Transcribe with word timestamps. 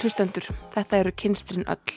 Hlustendur, 0.00 0.46
þetta 0.72 0.96
eru 0.96 1.10
kynstrin 1.12 1.66
öll. 1.68 1.96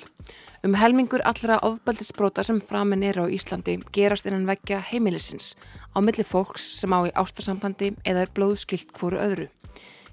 Um 0.68 0.74
helmingur 0.76 1.22
allra 1.24 1.56
ofbeldisbróta 1.64 2.44
sem 2.44 2.60
framinn 2.60 3.06
eru 3.08 3.24
á 3.24 3.32
Íslandi 3.32 3.78
gerast 3.96 4.28
innan 4.28 4.44
veggja 4.44 4.82
heimilisins 4.84 5.54
á 5.96 6.04
milli 6.04 6.26
fólks 6.28 6.66
sem 6.82 6.92
á 6.92 7.00
í 7.08 7.14
ástarsambandi 7.16 7.94
eða 8.04 8.26
er 8.26 8.34
blóðskilt 8.36 8.92
hvoru 9.00 9.24
öðru. 9.24 9.48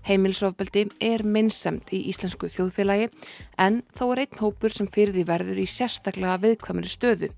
Heimilisofbeldi 0.07 0.87
er 1.03 1.27
minnsemt 1.27 1.91
í 1.91 2.05
íslensku 2.13 2.47
þjóðfélagi 2.55 3.11
en 3.59 3.83
þó 3.91 4.05
er 4.13 4.23
einn 4.23 4.39
hópur 4.39 4.71
sem 4.71 4.87
fyrir 4.87 5.17
því 5.19 5.27
verður 5.27 5.59
í 5.59 5.67
sérstaklega 5.67 6.39
viðkvæmri 6.47 6.95
stöðu, 6.95 7.35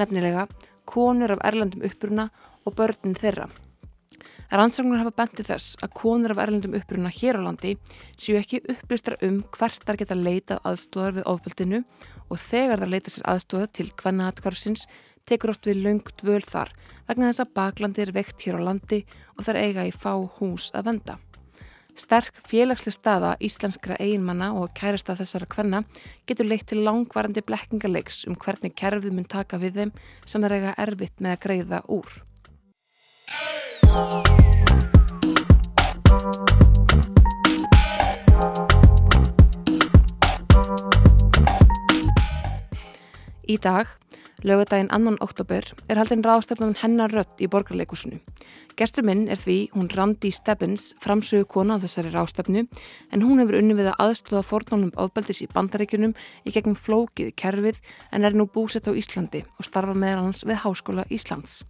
nefnilega 0.00 0.48
konur 0.88 1.36
af 1.36 1.44
erlandum 1.44 1.84
uppruna 1.84 2.30
og 2.64 2.72
börnin 2.80 3.20
þeirra. 3.20 3.52
Rannsóknar 4.50 4.98
hafa 5.04 5.12
bendið 5.14 5.46
þess 5.46 5.76
að 5.78 5.92
konur 5.94 6.32
af 6.34 6.40
erlendum 6.42 6.72
uppruna 6.74 7.10
hér 7.14 7.36
á 7.38 7.46
landi 7.46 7.76
séu 8.18 8.34
ekki 8.40 8.58
upplýstar 8.72 9.14
um 9.22 9.36
hvert 9.54 9.84
þar 9.86 9.98
geta 10.00 10.16
leitað 10.18 10.64
aðstóðar 10.66 11.12
við 11.20 11.28
ofbeldinu 11.30 11.78
og 12.26 12.40
þegar 12.42 12.80
þar 12.82 12.90
leita 12.90 13.12
sér 13.14 13.28
aðstóða 13.30 13.68
til 13.78 13.86
kvennahatkvarfsins 14.00 14.88
tekur 15.30 15.52
oft 15.52 15.68
við 15.70 15.84
laung 15.84 16.02
dvöl 16.18 16.42
þar 16.42 16.72
vegna 17.06 17.28
þess 17.28 17.44
að 17.44 17.52
baklandi 17.60 18.02
er 18.02 18.10
veikt 18.16 18.42
hér 18.42 18.58
á 18.58 18.66
landi 18.66 18.98
og 19.36 19.46
þar 19.46 19.60
eiga 19.60 19.84
í 19.86 19.92
fá 19.94 20.16
hús 20.40 20.72
að 20.74 20.88
venda. 20.88 21.16
Sterk 21.94 22.40
félagsleg 22.48 22.96
staða 22.96 23.36
íslenskra 23.38 24.00
eiginmanna 24.02 24.48
og 24.58 24.72
kærasta 24.74 25.14
þessara 25.18 25.46
kvenna 25.46 25.84
getur 26.26 26.48
leitt 26.50 26.66
til 26.72 26.82
langvarandi 26.82 27.44
blekkingarleiks 27.46 28.24
um 28.26 28.34
hvernig 28.34 28.74
kerfið 28.74 29.14
mun 29.14 29.30
taka 29.30 29.62
við 29.62 29.78
þeim 29.78 29.94
sem 30.26 30.48
er 30.48 30.56
eiga 30.58 30.74
erfitt 30.86 31.22
með 31.22 31.36
að 31.36 31.40
greiða 31.46 31.82
úr. 31.86 32.10
Í 43.50 43.56
dag, 43.58 43.88
lögadaginn 44.46 44.92
annan 44.94 45.16
oktober, 45.24 45.64
er 45.90 45.98
haldinn 45.98 46.22
ráðstöfnum 46.22 46.76
hennar 46.78 47.10
rött 47.10 47.40
í 47.42 47.48
borgarleikusinu. 47.50 48.20
Gerstur 48.78 49.02
minn 49.08 49.24
er 49.26 49.40
því 49.40 49.56
hún 49.72 49.88
Randi 49.90 50.30
Stebbins, 50.30 50.92
framsögu 51.02 51.48
kona 51.50 51.80
á 51.80 51.82
þessari 51.82 52.12
ráðstöfnu, 52.14 52.62
en 53.10 53.24
hún 53.26 53.42
hefur 53.42 53.58
unni 53.58 53.74
við 53.74 53.90
að 53.90 54.04
aðstóða 54.04 54.44
fornálum 54.46 54.94
ofbeldis 54.94 55.42
í 55.42 55.50
bandaríkunum 55.50 56.14
í 56.46 56.54
gegnum 56.54 56.78
flókið 56.78 57.34
kerfið 57.42 57.82
en 58.14 58.28
er 58.28 58.38
nú 58.38 58.46
búsett 58.46 58.86
á 58.86 58.94
Íslandi 58.94 59.42
og 59.58 59.66
starfa 59.66 59.98
meðal 59.98 60.28
hans 60.28 60.46
við 60.46 60.62
Háskóla 60.62 61.08
Íslands. 61.10 61.64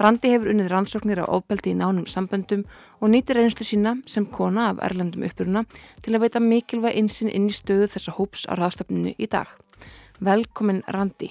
Randi 0.00 0.32
hefur 0.32 0.54
unnið 0.54 0.72
rannsóknir 0.72 1.20
á 1.20 1.28
ofbeldi 1.28 1.74
í 1.74 1.76
nánum 1.76 2.08
samböndum 2.08 2.64
og 2.96 3.12
nýtir 3.12 3.42
einslu 3.42 3.66
sína 3.68 3.98
sem 4.08 4.24
kona 4.24 4.70
af 4.70 4.80
erlendum 4.88 5.26
uppuruna 5.28 5.66
til 6.00 6.14
að 6.14 6.24
veita 6.24 6.40
mikilvæg 6.40 6.96
einsinn 6.96 7.28
inn 7.28 7.50
í 7.50 7.58
stöðu 7.58 7.90
þessa 7.92 8.16
hóps 8.16 8.48
á 8.48 8.56
ráðstöfninu 8.56 9.18
í 9.18 9.28
dag. 9.28 9.50
Velkomin 10.20 10.82
Randi. 10.92 11.30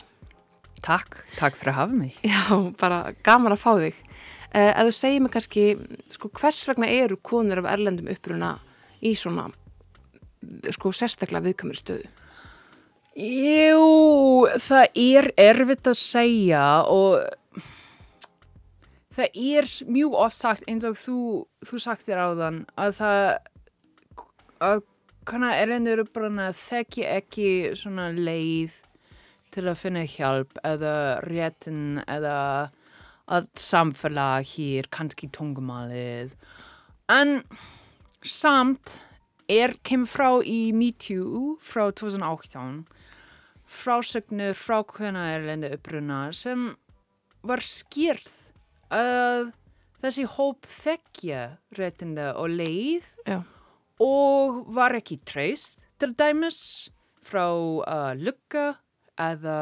Takk, 0.82 1.20
takk 1.38 1.58
fyrir 1.60 1.74
að 1.74 1.80
hafa 1.80 1.98
mig. 1.98 2.16
Já, 2.26 2.42
bara 2.80 3.02
gaman 3.26 3.54
að 3.54 3.62
fá 3.62 3.72
þig. 3.78 3.98
Uh, 4.50 4.72
að 4.74 4.90
þú 4.90 4.94
segir 4.98 5.22
mig 5.22 5.34
kannski, 5.36 5.66
sko, 6.10 6.32
hvers 6.40 6.62
vegna 6.66 6.90
eru 6.90 7.20
konur 7.22 7.62
af 7.62 7.70
erlendum 7.76 8.10
uppruna 8.10 8.56
í 9.06 9.12
svona, 9.18 9.50
sko, 10.74 10.94
sérstaklega 10.96 11.46
viðkamur 11.46 11.78
stöðu? 11.78 12.08
Jú, 13.20 14.48
það 14.64 14.98
er 14.98 15.30
erfitt 15.38 15.90
að 15.92 16.00
segja 16.00 16.64
og 16.88 17.20
það 19.18 19.40
er 19.44 19.68
mjög 19.92 20.16
oft 20.24 20.38
sagt 20.38 20.70
eins 20.72 20.88
og 20.88 20.96
þú, 20.98 21.20
þú 21.68 21.82
sagt 21.84 22.08
þér 22.08 22.22
á 22.24 22.28
þann 22.40 22.60
að 22.80 22.94
það, 23.02 23.26
að 24.70 24.84
kannar 25.30 25.60
erlendur 25.62 26.04
uppruna 26.04 26.50
þekki 26.56 27.06
ekki 27.06 27.50
svona 27.78 28.10
leið 28.16 28.80
til 29.54 29.66
að 29.70 29.80
finna 29.82 30.06
hjálp 30.10 30.58
eða 30.66 30.94
réttin 31.26 32.02
eða 32.06 32.38
að 33.30 33.50
samfélag 33.62 34.48
hér, 34.56 34.90
kannski 34.90 35.30
tungumalið. 35.34 36.34
En 37.14 37.44
samt 38.26 38.98
er 39.50 39.76
kem 39.86 40.06
frá 40.10 40.42
í 40.46 40.72
MeToo 40.74 41.58
frá 41.62 41.90
2018 41.94 42.84
frásögnur 43.70 44.58
frá 44.58 44.82
hvena 44.82 45.28
erlendu 45.36 45.70
uppruna 45.76 46.30
sem 46.34 46.72
var 47.46 47.62
skýrð 47.62 48.34
að 48.94 49.52
þessi 50.02 50.26
hóp 50.38 50.66
þekkja 50.70 51.46
réttinda 51.78 52.32
og 52.40 52.54
leið 52.58 53.14
Já. 53.30 53.42
Og 54.00 54.64
var 54.76 54.96
ekki 54.98 55.20
treyst 55.28 55.84
til 56.00 56.16
dæmis 56.18 56.90
frá 57.26 57.46
uh, 57.52 58.14
lukka 58.18 58.74
eða, 59.20 59.60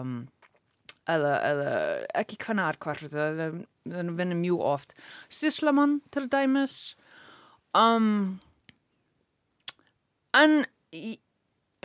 um, 0.00 0.28
eða, 1.08 1.32
eða 1.48 1.70
ekki 2.20 2.38
hvernig 2.44 2.66
aðkvart 2.68 3.08
það 3.14 3.40
vinnur 3.90 4.38
mjög 4.42 4.66
oft. 4.74 4.94
Sislaman 5.32 5.98
til 6.12 6.28
dæmis 6.30 6.94
um, 7.76 8.38
en 10.36 10.62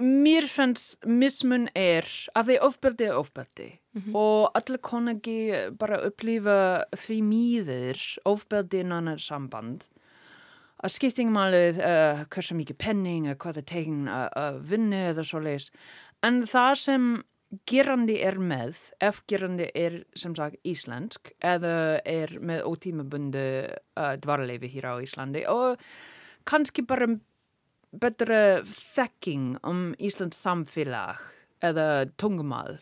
mér 0.01 0.49
finnst 0.51 1.05
mismun 1.07 1.69
er 1.77 2.07
að 2.35 2.49
því 2.51 2.61
ofbeldi 2.67 3.07
er 3.07 3.17
ofbeldi. 3.17 3.69
Mm 3.95 4.01
-hmm. 4.01 4.15
og 4.15 4.51
allir 4.53 4.77
konagi 4.77 5.53
bara 5.79 6.03
upplifa 6.07 6.83
því 6.91 7.21
mýðir 7.23 8.17
ofbeldi 8.25 8.79
innan 8.79 9.19
samband 9.19 9.87
að 10.83 10.95
skiptingmálið 10.95 11.79
uh, 11.79 12.25
hversu 12.33 12.57
mikið 12.57 12.79
penning 12.81 13.29
eða 13.29 13.39
hvað 13.43 13.61
það 13.61 13.69
tegin 13.71 14.09
að 14.11 14.59
vinna 14.71 15.05
eða 15.11 15.23
svo 15.27 15.39
leiðis 15.43 15.69
En 16.25 16.41
það 16.49 16.73
sem 16.81 17.07
gerandi 17.69 18.15
er 18.25 18.39
með, 18.41 18.79
ef 19.03 19.21
gerandi 19.29 19.67
er 19.77 19.99
sem 20.17 20.33
sagt 20.35 20.57
íslensk 20.67 21.31
eða 21.45 22.01
er 22.01 22.33
með 22.41 22.65
ótímabundi 22.65 23.45
uh, 23.69 24.15
dvarleifi 24.21 24.71
hér 24.73 24.89
á 24.91 24.93
Íslandi 25.05 25.45
og 25.51 25.77
kannski 26.49 26.83
bara 26.87 27.07
betra 27.95 28.41
þekking 28.65 29.59
um 29.63 29.93
Íslands 30.01 30.41
samfélag 30.41 31.21
eða 31.63 32.09
tungumál 32.19 32.79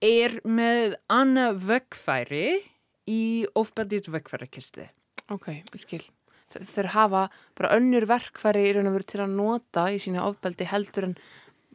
er 0.00 0.38
með 0.48 0.96
annað 1.12 1.60
vöggfæri 1.68 2.46
í 3.10 3.22
ofbeldis 3.58 4.08
vöggfærikisti. 4.08 4.86
Ok, 5.34 5.50
skil. 5.76 6.06
Þeir 6.58 6.90
hafa 6.94 7.28
bara 7.58 7.76
önnur 7.76 8.08
verkfæri 8.10 8.66
í 8.68 8.74
raun 8.74 8.90
og 8.90 8.98
veru 8.98 9.08
til 9.12 9.22
að 9.24 9.36
nota 9.36 9.86
í 9.92 10.00
sína 10.02 10.26
ofbeldi 10.26 10.66
heldur 10.70 11.10
en 11.10 11.16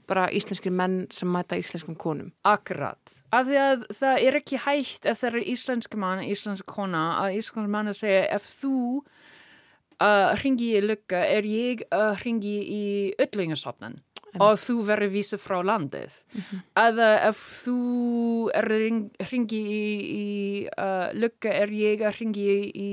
bara 0.10 0.28
íslenskir 0.34 0.74
menn 0.74 1.06
sem 1.14 1.30
mæta 1.32 1.58
íslenskum 1.60 1.98
konum. 1.98 2.32
Akkurat. 2.46 3.18
Af 3.34 3.48
því 3.48 3.60
að 3.62 3.86
það 4.00 4.26
er 4.28 4.40
ekki 4.40 4.62
hægt 4.66 5.08
ef 5.10 5.22
það 5.22 5.30
er 5.32 5.48
íslensk 5.54 5.96
mann, 6.02 6.24
íslensk 6.26 6.68
kona, 6.70 7.06
að 7.24 7.40
íslensk 7.40 7.72
mann 7.74 7.92
að 7.92 8.00
segja 8.02 8.26
ef 8.36 8.50
þú 8.62 8.76
uh, 9.02 10.34
ringi 10.44 10.74
í 10.78 10.84
lukka 10.86 11.24
er 11.38 11.48
ég 11.50 11.86
að 11.90 12.12
uh, 12.12 12.22
ringi 12.24 12.56
í 12.62 12.84
öllingasopnan 13.26 13.98
mm. 13.98 14.44
og 14.44 14.60
þú 14.62 14.78
verður 14.90 15.14
vísa 15.16 15.42
frá 15.42 15.58
landið. 15.64 16.22
Mm 16.34 16.42
-hmm. 16.42 16.62
Eða 16.86 17.10
ef 17.30 17.44
þú 17.66 17.80
er 18.54 18.70
ring, 18.70 19.10
ringi 19.32 19.62
í, 19.80 19.86
í 20.22 20.26
uh, 20.78 21.10
lukka 21.14 21.50
er 21.50 21.70
ég 21.70 22.02
að 22.02 22.20
ringi 22.20 22.46
í, 22.46 22.72
í 22.76 22.92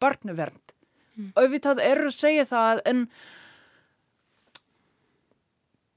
barnavernd. 0.00 0.79
Mm. 1.20 1.60
Það 1.60 1.84
er 1.84 2.02
að 2.06 2.16
segja 2.16 2.48
það 2.48 2.82
en 2.90 3.04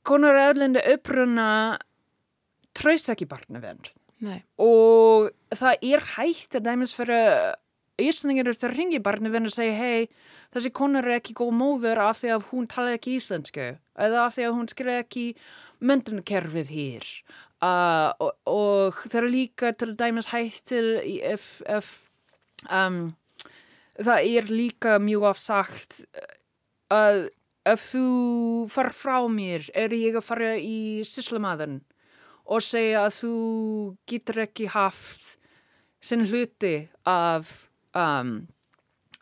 konar 0.04 0.40
erlendu 0.50 0.84
uppruna 0.94 1.50
tröst 2.76 3.12
ekki 3.14 3.30
barnavernd 3.30 3.94
og 4.62 5.30
það 5.52 5.84
er 5.84 6.06
hægt 6.16 6.56
að 6.58 6.70
dæmis 6.70 6.96
fyrir 6.96 7.54
Íslandingir 8.02 8.50
eru 8.50 8.58
að 8.66 8.74
ringi 8.74 9.00
barnavernd 9.04 9.52
og 9.52 9.54
segja 9.54 9.76
hei 9.78 10.08
þessi 10.54 10.72
konar 10.74 11.06
er 11.08 11.20
ekki 11.20 11.36
góð 11.38 11.52
móður 11.60 12.02
af 12.02 12.22
því 12.22 12.32
að 12.36 12.48
hún 12.52 12.70
tala 12.72 12.96
ekki 12.98 13.18
íslensku 13.20 13.68
eða 14.02 14.26
af 14.26 14.38
því 14.38 14.48
að 14.48 14.56
hún 14.58 14.70
skilja 14.72 15.02
ekki 15.04 15.26
myndunkerfið 15.84 16.72
hér. 16.74 17.10
Uh, 17.64 18.10
og, 18.20 18.32
og 18.50 19.04
það 19.08 19.20
er 19.22 19.30
líka 19.32 19.72
til 19.78 19.94
dæmis 20.00 20.32
hægt 20.34 20.66
til 20.72 20.88
ef, 21.24 21.62
ef 21.70 21.92
um, 22.68 23.14
það 24.00 24.30
er 24.38 24.52
líka 24.52 24.98
mjög 25.02 25.30
afsagt 25.34 26.02
að 26.94 27.28
ef 27.68 27.84
þú 27.94 28.08
far 28.72 28.92
frá 28.96 29.18
mér 29.32 29.70
er 29.78 29.94
ég 29.96 30.18
að 30.20 30.28
fara 30.28 30.54
í 30.60 31.04
syslamaðan 31.08 31.80
og 32.44 32.64
segja 32.66 33.06
að 33.08 33.14
þú 33.22 33.36
getur 34.10 34.42
ekki 34.44 34.68
haft 34.74 35.38
sinn 36.04 36.26
hluti 36.28 36.90
af 37.08 37.70
um, 37.96 38.42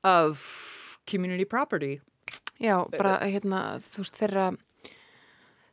af 0.01 0.41
community 1.05 1.45
property. 1.45 1.99
Já, 2.61 2.81
bara 2.97 3.17
hérna 3.25 3.79
þú 3.81 4.03
veist 4.03 4.17
þeirra 4.17 4.47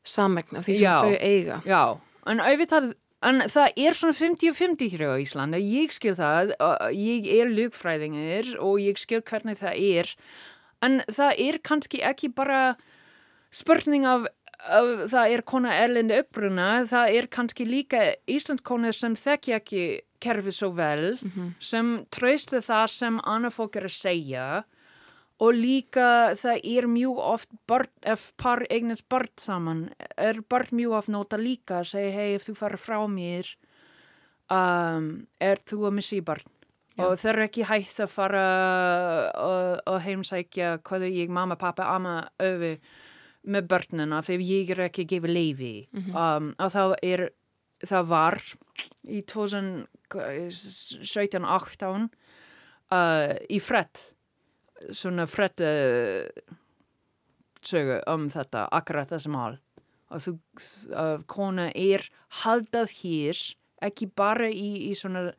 samegna 0.09 0.63
því 0.65 0.77
sem 0.77 0.85
já, 0.85 0.95
þau 1.01 1.17
eiga. 1.21 1.59
Já, 1.69 1.83
en 2.33 2.43
auðvitað 2.45 2.93
en 3.27 3.43
það 3.51 3.81
er 3.83 3.97
svona 3.99 4.17
50-50 4.17 4.93
hér 4.93 5.05
á 5.11 5.19
Íslanda 5.19 5.59
ég 5.59 5.95
skil 5.95 6.15
það, 6.19 6.55
ég 6.95 7.27
er 7.39 7.51
lögfræðingir 7.51 8.55
og 8.63 8.79
ég 8.83 9.01
skil 9.01 9.23
hvernig 9.27 9.59
það 9.59 9.81
er 9.83 10.13
en 10.87 11.01
það 11.11 11.43
er 11.49 11.61
kannski 11.67 12.03
ekki 12.07 12.31
bara 12.31 12.77
spurning 13.51 14.07
af, 14.07 14.29
af 14.71 15.09
það 15.11 15.35
er 15.35 15.43
kona 15.43 15.75
erlendi 15.83 16.21
uppruna, 16.23 16.85
það 16.87 17.19
er 17.19 17.31
kannski 17.33 17.67
líka 17.67 18.05
Íslandkona 18.31 18.95
sem 18.95 19.19
þekki 19.19 19.57
ekki 19.59 19.85
kerfið 20.23 20.55
svo 20.55 20.73
vel, 20.75 21.19
mm 21.19 21.31
-hmm. 21.31 21.51
sem 21.61 22.07
tröstu 22.11 22.59
það 22.63 22.87
sem 22.91 23.21
annað 23.23 23.55
fólk 23.55 23.77
er 23.77 23.87
að 23.87 23.95
segja 23.99 24.47
og 24.59 24.78
líka 25.55 26.35
það 26.35 26.65
er 26.67 26.87
mjög 26.91 27.19
oft 27.23 27.51
börn, 27.71 27.91
ef 28.03 28.33
par 28.37 28.65
eignast 28.71 29.09
börn 29.09 29.31
saman, 29.39 29.85
er 30.17 30.41
börn 30.51 30.67
mjög 30.75 30.93
oft 30.99 31.09
nota 31.15 31.37
líka 31.39 31.79
að 31.81 31.91
segja, 31.93 32.17
hei, 32.17 32.35
ef 32.35 32.45
þú 32.49 32.55
fara 32.59 32.77
frá 32.81 32.99
mér, 33.07 33.47
um, 34.51 35.27
er 35.39 35.59
þú 35.63 35.87
að 35.87 35.95
missa 36.01 36.17
í 36.19 36.27
börn? 36.27 36.49
Já. 36.99 37.05
og 37.07 37.13
þeir 37.21 37.31
eru 37.31 37.45
ekki 37.47 37.65
hægt 37.69 38.01
að 38.03 38.11
fara 38.11 38.47
og, 39.39 39.79
og 39.87 40.01
heimsækja 40.03 40.83
hvað 40.87 41.03
ég, 41.07 41.31
mamma, 41.31 41.57
pappa, 41.59 41.85
amma 41.95 42.29
öfi 42.43 42.79
með 43.49 43.69
börnina 43.71 44.23
þegar 44.27 44.43
ég 44.49 44.71
er 44.75 44.81
ekki 44.89 45.03
að 45.05 45.11
gefa 45.13 45.29
leifi 45.31 45.77
mm 45.87 46.01
-hmm. 46.03 46.15
um, 46.19 46.47
og 46.59 46.69
þá 46.75 46.85
er 47.07 47.21
það 47.87 48.05
var 48.11 48.43
í 49.07 49.23
2017-18 49.23 52.11
uh, 52.91 53.39
í 53.47 53.63
frett 53.63 54.18
svona 54.93 55.27
frett 55.27 55.63
uh, 55.65 56.27
sögu 57.65 58.01
um 58.11 58.29
þetta 58.33 58.69
akkurat 58.75 59.11
þessum 59.13 59.39
hal 59.39 59.59
og 60.09 60.25
þú 60.25 60.35
uh, 60.95 61.19
kona 61.29 61.69
er 61.75 62.07
haldað 62.43 62.95
hér 63.03 63.43
ekki 63.85 64.09
bara 64.17 64.49
í, 64.51 64.91
í 64.91 64.95
svona 64.99 65.31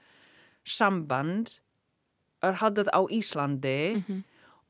samband 0.67 1.57
er 2.45 2.59
haldið 2.61 2.91
á 2.95 3.01
Íslandi 3.11 3.79
mm 3.95 4.03
-hmm. 4.07 4.21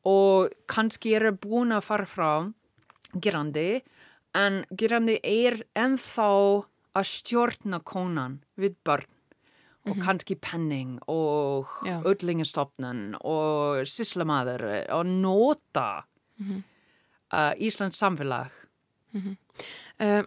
og 0.03 0.49
kannski 0.67 1.13
er 1.15 1.31
búin 1.31 1.75
að 1.75 1.87
fara 1.89 2.05
frá 2.05 2.53
gerandi 3.13 3.83
en 4.33 4.65
gerandi 4.71 5.19
er 5.23 5.63
ennþá 5.75 6.65
að 6.95 7.05
stjórna 7.05 7.79
konan 7.79 8.39
við 8.57 8.75
börn 8.85 9.07
og 9.85 9.95
mm 9.95 10.01
-hmm. 10.01 10.05
kannski 10.05 10.35
penning 10.35 10.99
og 11.07 11.65
öllingastofnun 11.85 13.15
og 13.21 13.87
síslamaður 13.87 14.85
og 14.89 15.05
nota 15.05 16.03
mm 16.37 16.45
-hmm. 16.45 16.61
uh, 17.37 17.53
Íslands 17.67 17.97
samfélag 17.97 18.49
mhm. 19.11 19.37
Uh, 19.99 20.23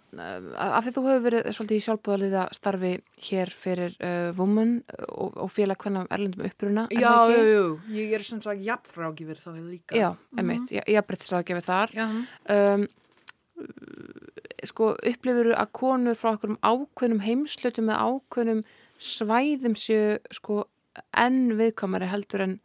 af 0.57 0.85
því 0.85 0.91
þú 0.93 1.03
hefur 1.09 1.23
verið 1.25 1.47
svolítið 1.57 1.79
í 1.79 1.85
sjálfbúðaliða 1.87 2.43
starfi 2.53 2.91
hér 3.17 3.51
fyrir 3.51 3.95
uh, 4.05 4.37
Women 4.37 4.83
og, 5.09 5.37
og 5.37 5.49
félag 5.51 5.79
hvernig 5.81 6.11
erlendum 6.11 6.45
uppruna 6.45 6.87
Já, 6.91 7.15
jú, 7.33 7.47
jú, 7.49 7.81
ég 7.89 8.13
er 8.13 8.23
sem 8.23 8.43
sagt 8.43 8.61
jafnfrágifir 8.61 9.41
þá 9.41 9.55
hefur 9.55 9.71
líka 9.71 9.97
Já, 9.97 10.17
emitt, 10.37 10.61
mm 10.61 10.77
-hmm. 10.77 10.93
jafnbrettsrágifir 10.93 11.65
þar 11.65 11.89
um, 12.49 12.87
Sko, 14.65 14.93
upplifuru 15.09 15.55
að 15.57 15.73
konur 15.73 16.15
frá 16.15 16.35
okkur 16.35 16.51
um 16.51 16.59
ákveðnum 16.63 17.25
heimslutum 17.25 17.89
með 17.89 17.97
ákveðnum 17.97 18.65
svæðum 19.03 19.75
séu 19.79 20.19
sko 20.35 20.63
enn 21.17 21.57
viðkamari 21.59 22.09
heldur 22.11 22.45
en 22.47 22.59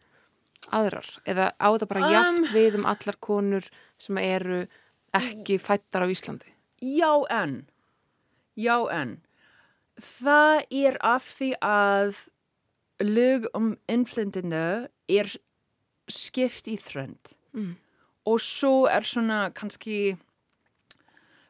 aðrar 0.75 1.07
eða 1.29 1.51
á 1.57 1.67
þetta 1.71 1.89
bara 1.89 2.03
um, 2.03 2.13
jafn 2.13 2.49
við 2.53 2.77
um 2.79 2.87
allar 2.89 3.17
konur 3.23 3.69
sem 4.01 4.19
eru 4.21 4.65
ekki 5.17 5.57
fættar 5.61 6.05
á 6.05 6.11
Íslandi 6.11 6.53
Já 6.83 7.25
en, 7.33 7.63
já 8.53 8.85
en, 8.93 9.17
það 9.97 10.59
er 10.69 10.99
af 11.01 11.25
því 11.39 11.49
að 11.65 12.19
lög 13.01 13.47
um 13.57 13.71
innflyndinu 13.89 14.85
er 15.09 15.33
skipt 16.11 16.69
í 16.69 16.77
þrönd 16.77 17.33
mm. 17.57 17.73
og 18.29 18.43
svo 18.43 18.85
er 18.91 19.07
svona 19.07 19.47
kannski 19.57 20.17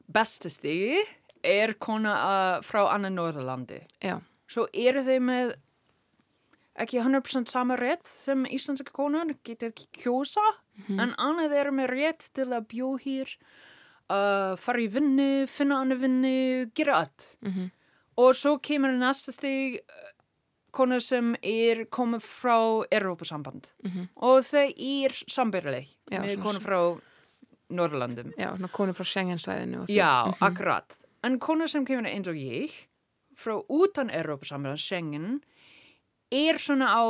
bestasti 0.08 1.04
er 1.44 1.76
kona 1.80 2.14
uh, 2.16 2.66
frá 2.66 2.88
annan 2.94 3.16
Norðurlandi. 3.18 3.82
Já. 4.04 4.20
Svo 4.48 4.68
eru 4.74 5.04
þeir 5.04 5.24
með 5.24 5.56
ekki 6.78 7.02
100% 7.02 7.50
sama 7.52 7.78
rétt 7.80 8.08
sem 8.10 8.46
íslenska 8.54 8.94
konar, 8.94 9.32
getur 9.46 9.74
ekki 9.74 9.88
kjósa, 10.04 10.44
mm 10.44 10.84
-hmm. 10.88 11.02
en 11.04 11.16
annað 11.18 11.56
eru 11.62 11.72
með 11.72 11.90
rétt 11.90 12.30
til 12.34 12.48
að 12.54 12.68
bjó 12.74 12.92
hér 13.02 13.34
uh, 14.10 14.54
fara 14.58 14.84
í 14.84 14.88
vinnu, 14.92 15.48
finna 15.48 15.82
annar 15.82 15.98
vinnu, 16.02 16.70
gera 16.76 17.02
allt. 17.02 17.38
Mm 17.42 17.52
-hmm. 17.52 17.72
Og 18.18 18.36
svo 18.36 18.58
kemur 18.58 18.92
næsta 18.92 19.32
steg 19.32 19.80
uh, 19.82 20.12
konar 20.72 21.00
sem 21.00 21.36
er 21.42 21.86
komið 21.86 22.22
frá 22.22 22.86
Európa-samband 22.92 23.68
mm 23.84 23.92
-hmm. 23.92 24.08
og 24.16 24.44
þau 24.44 24.68
er 24.78 25.12
sambyrleg 25.28 25.88
með 26.12 26.42
konar 26.42 26.62
frá 26.62 27.02
Norrlandum. 27.70 28.32
Já, 28.38 28.72
konar 28.72 28.94
frá 28.94 29.04
Schengen-svæðinu. 29.04 29.86
Já, 29.88 30.26
-hmm. 30.26 30.38
akkurat. 30.40 31.00
En 31.24 31.40
konar 31.40 31.68
sem 31.68 31.86
kemur 31.86 32.06
eins 32.06 32.28
og 32.28 32.36
ég 32.36 32.72
frá 33.38 33.58
utan 33.70 34.10
Európa-samband, 34.10 34.82
Schengen, 34.82 35.42
er 36.34 36.60
svona 36.60 36.90
á 36.90 37.06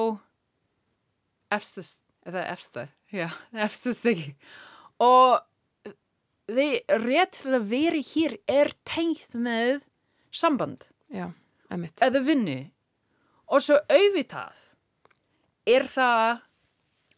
eftir, 1.55 1.87
eða 2.27 2.45
eftir, 2.51 2.89
já, 3.11 3.29
eftir 3.67 3.95
stegi. 3.95 4.33
Og 5.03 5.39
þið 6.51 6.97
rétt 7.03 7.39
til 7.41 7.55
að 7.57 7.69
vera 7.71 8.03
hér 8.11 8.37
er 8.51 8.73
tengt 8.87 9.35
með 9.35 9.85
samband. 10.31 10.89
Já, 11.13 11.31
eða 11.71 12.23
vinnu. 12.23 12.59
Og 13.47 13.63
svo 13.63 13.79
auðvitað 13.87 14.59
er 15.67 15.87
það 15.91 16.43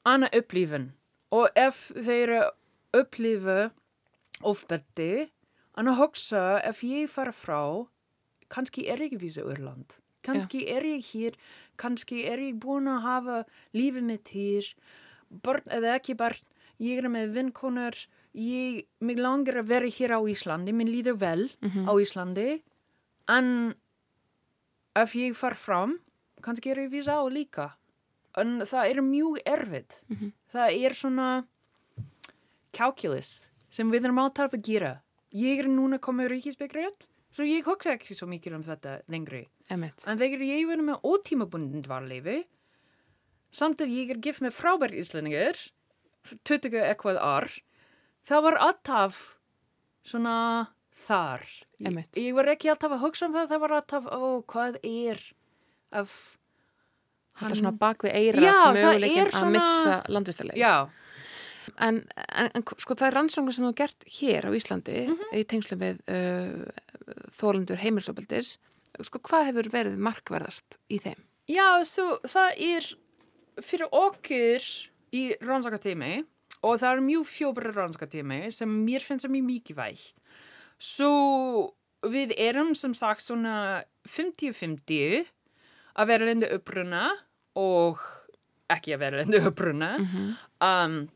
annað 0.09 0.39
upplýfun 0.39 0.87
og 1.35 1.57
ef 1.57 1.89
þeir 1.93 2.35
upplýfu 2.97 3.59
ofbeldi 4.49 5.27
en 5.77 5.89
að 5.91 5.99
hugsa 5.99 6.43
ef 6.65 6.81
ég 6.85 7.09
fara 7.11 7.33
frá 7.35 7.61
kannski 8.49 8.87
er 8.89 9.01
ég 9.01 9.17
vísa 9.21 9.45
Úrland 9.45 9.99
kannski 10.21 10.65
Já. 10.65 10.77
er 10.77 10.83
ég 10.83 11.03
hér. 11.03 11.35
Kannski 11.77 12.25
er 12.27 12.39
ég 12.39 12.59
búin 12.59 12.87
að 12.87 13.03
hafa 13.03 13.37
lífið 13.73 14.03
mitt 14.03 14.31
hér. 14.33 14.67
Barn 15.29 15.65
eða 15.71 15.95
ekki 15.97 16.15
barn 16.17 16.41
ég 16.79 17.01
er 17.01 17.09
með 17.11 17.33
vinkonar 17.35 17.95
ég, 18.33 18.85
mig 18.99 19.19
langar 19.19 19.61
að 19.61 19.71
vera 19.73 19.89
hér 19.91 20.15
á 20.15 20.19
Íslandi, 20.23 20.73
minn 20.73 20.89
líður 20.89 21.19
vel 21.19 21.49
mm 21.61 21.69
-hmm. 21.69 21.85
á 21.87 21.93
Íslandi. 21.99 22.61
En 23.27 23.75
ef 24.95 25.15
ég 25.15 25.35
far 25.35 25.55
fram 25.55 25.99
kannski 26.41 26.71
er 26.71 26.77
ég 26.77 26.91
vísa 26.91 27.19
á 27.19 27.23
líka. 27.27 27.75
En 28.37 28.61
það 28.61 28.89
er 28.89 29.01
mjög 29.01 29.39
erfitt. 29.45 30.03
Mm 30.07 30.15
-hmm. 30.15 30.31
það 30.53 30.85
er 30.85 30.93
svona 30.93 31.45
calculus 32.71 33.49
sem 33.69 33.91
við 33.91 34.03
erum 34.03 34.19
átarf 34.19 34.53
að 34.53 34.63
gera. 34.63 35.01
Ég 35.31 35.59
er 35.59 35.67
núna 35.67 35.99
komið 35.99 36.27
ríkisbyggriðt 36.27 37.07
svo 37.35 37.47
ég 37.47 37.67
hugsa 37.67 37.95
ekki 37.95 38.17
svo 38.17 38.27
mikið 38.29 38.59
um 38.59 38.63
þetta 38.67 38.99
lengri. 39.11 39.47
Emmett. 39.69 40.05
en 40.07 40.17
þegar 40.17 40.45
ég 40.47 40.67
verður 40.69 40.87
með 40.87 41.03
ótímabundin 41.05 41.85
dvarleifi 41.85 42.39
samt 43.51 43.81
að 43.81 43.93
ég 43.93 44.09
er 44.13 44.21
gift 44.23 44.41
með 44.41 44.55
frábær 44.57 44.93
íslendingar 44.93 45.59
20 46.45 46.81
eitthvað 46.85 47.21
ár 47.21 47.49
það 48.29 48.45
var 48.47 48.59
alltaf 48.69 49.21
svona 50.05 50.35
þar. 50.99 51.45
Ég, 51.79 51.99
ég 52.19 52.35
var 52.35 52.49
ekki 52.51 52.71
alltaf 52.71 52.95
að 52.95 53.03
hugsa 53.05 53.29
um 53.29 53.35
það 53.35 53.53
það 53.53 53.63
var 53.63 53.75
alltaf, 53.77 54.09
ó, 54.09 54.21
hvað 54.49 54.81
er 54.83 55.21
af 55.95 56.17
Það 57.39 57.53
er 57.53 57.59
svona 57.61 57.77
bak 57.79 58.03
við 58.03 58.15
eira 58.19 58.55
möguleikin 58.75 59.29
að 59.31 59.53
missa 59.53 59.93
landvistarleik 60.11 60.59
Já. 60.59 60.89
En, 61.79 62.01
en, 62.33 62.49
en 62.57 62.65
sko 62.81 62.97
það 62.97 63.05
er 63.07 63.15
rannsóngur 63.15 63.55
sem 63.55 63.67
þú 63.67 63.71
gert 63.77 64.07
hér 64.17 64.47
á 64.49 64.51
Íslandi 64.57 64.97
mm 65.05 65.13
-hmm. 65.15 65.37
í 65.39 65.43
tengslu 65.47 65.77
við 65.79 66.01
uh, 66.11 66.65
þólandur 67.35 67.81
heimilsopildis 67.81 68.57
sko 69.05 69.21
hvað 69.25 69.51
hefur 69.51 69.71
verið 69.73 69.97
markverðast 70.01 70.79
í 70.89 70.99
þeim? 71.03 71.21
Já, 71.49 71.81
svo 71.87 72.19
það 72.29 72.61
er 72.69 72.89
fyrir 73.65 73.95
okkur 73.95 74.67
í 75.15 75.23
rannsókatími 75.41 76.13
og 76.59 76.79
það 76.81 76.91
er 76.91 77.03
mjög 77.05 77.27
fjóbara 77.29 77.73
rannsókatími 77.75 78.39
sem 78.53 78.71
mér 78.85 79.05
finnst 79.05 79.25
það 79.25 79.35
mjög 79.35 79.47
mikið 79.49 79.79
vægt 79.79 80.23
svo 80.79 81.11
við 82.07 82.33
erum 82.39 82.73
sem 82.77 82.93
sagt 82.95 83.25
svona 83.25 83.83
50-50 84.07 85.27
að 85.99 86.11
vera 86.11 86.29
lindu 86.29 86.49
uppruna 86.55 87.09
og 87.59 87.99
ekki 88.71 88.93
að 88.95 89.01
vera 89.03 89.23
lindu 89.23 89.41
uppruna 89.49 89.97
mm 89.97 90.05
-hmm. 90.05 90.29
um, 90.69 91.09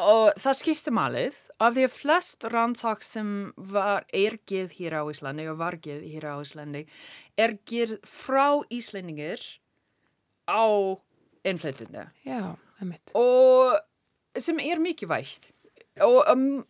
og 0.00 0.38
það 0.40 0.56
skiptir 0.58 0.94
malið 0.96 1.36
af 1.60 1.74
því 1.76 1.84
að 1.86 1.94
flest 1.94 2.46
rannsók 2.52 3.04
sem 3.04 3.30
var 3.56 4.06
ergið 4.16 4.74
hér 4.78 4.98
á 5.00 5.02
Íslandi 5.10 5.46
og 5.50 5.60
vargið 5.60 6.02
hér 6.12 6.26
á 6.32 6.36
Íslandi 6.40 6.84
ergið 7.40 7.96
frá 8.08 8.60
Íslandingir 8.72 9.44
á 10.48 10.64
innflytjandi 11.46 12.06
og 13.18 14.40
sem 14.40 14.60
er 14.62 14.80
mikið 14.80 15.10
vægt. 15.10 15.50
Og 16.04 16.22
um, 16.30 16.62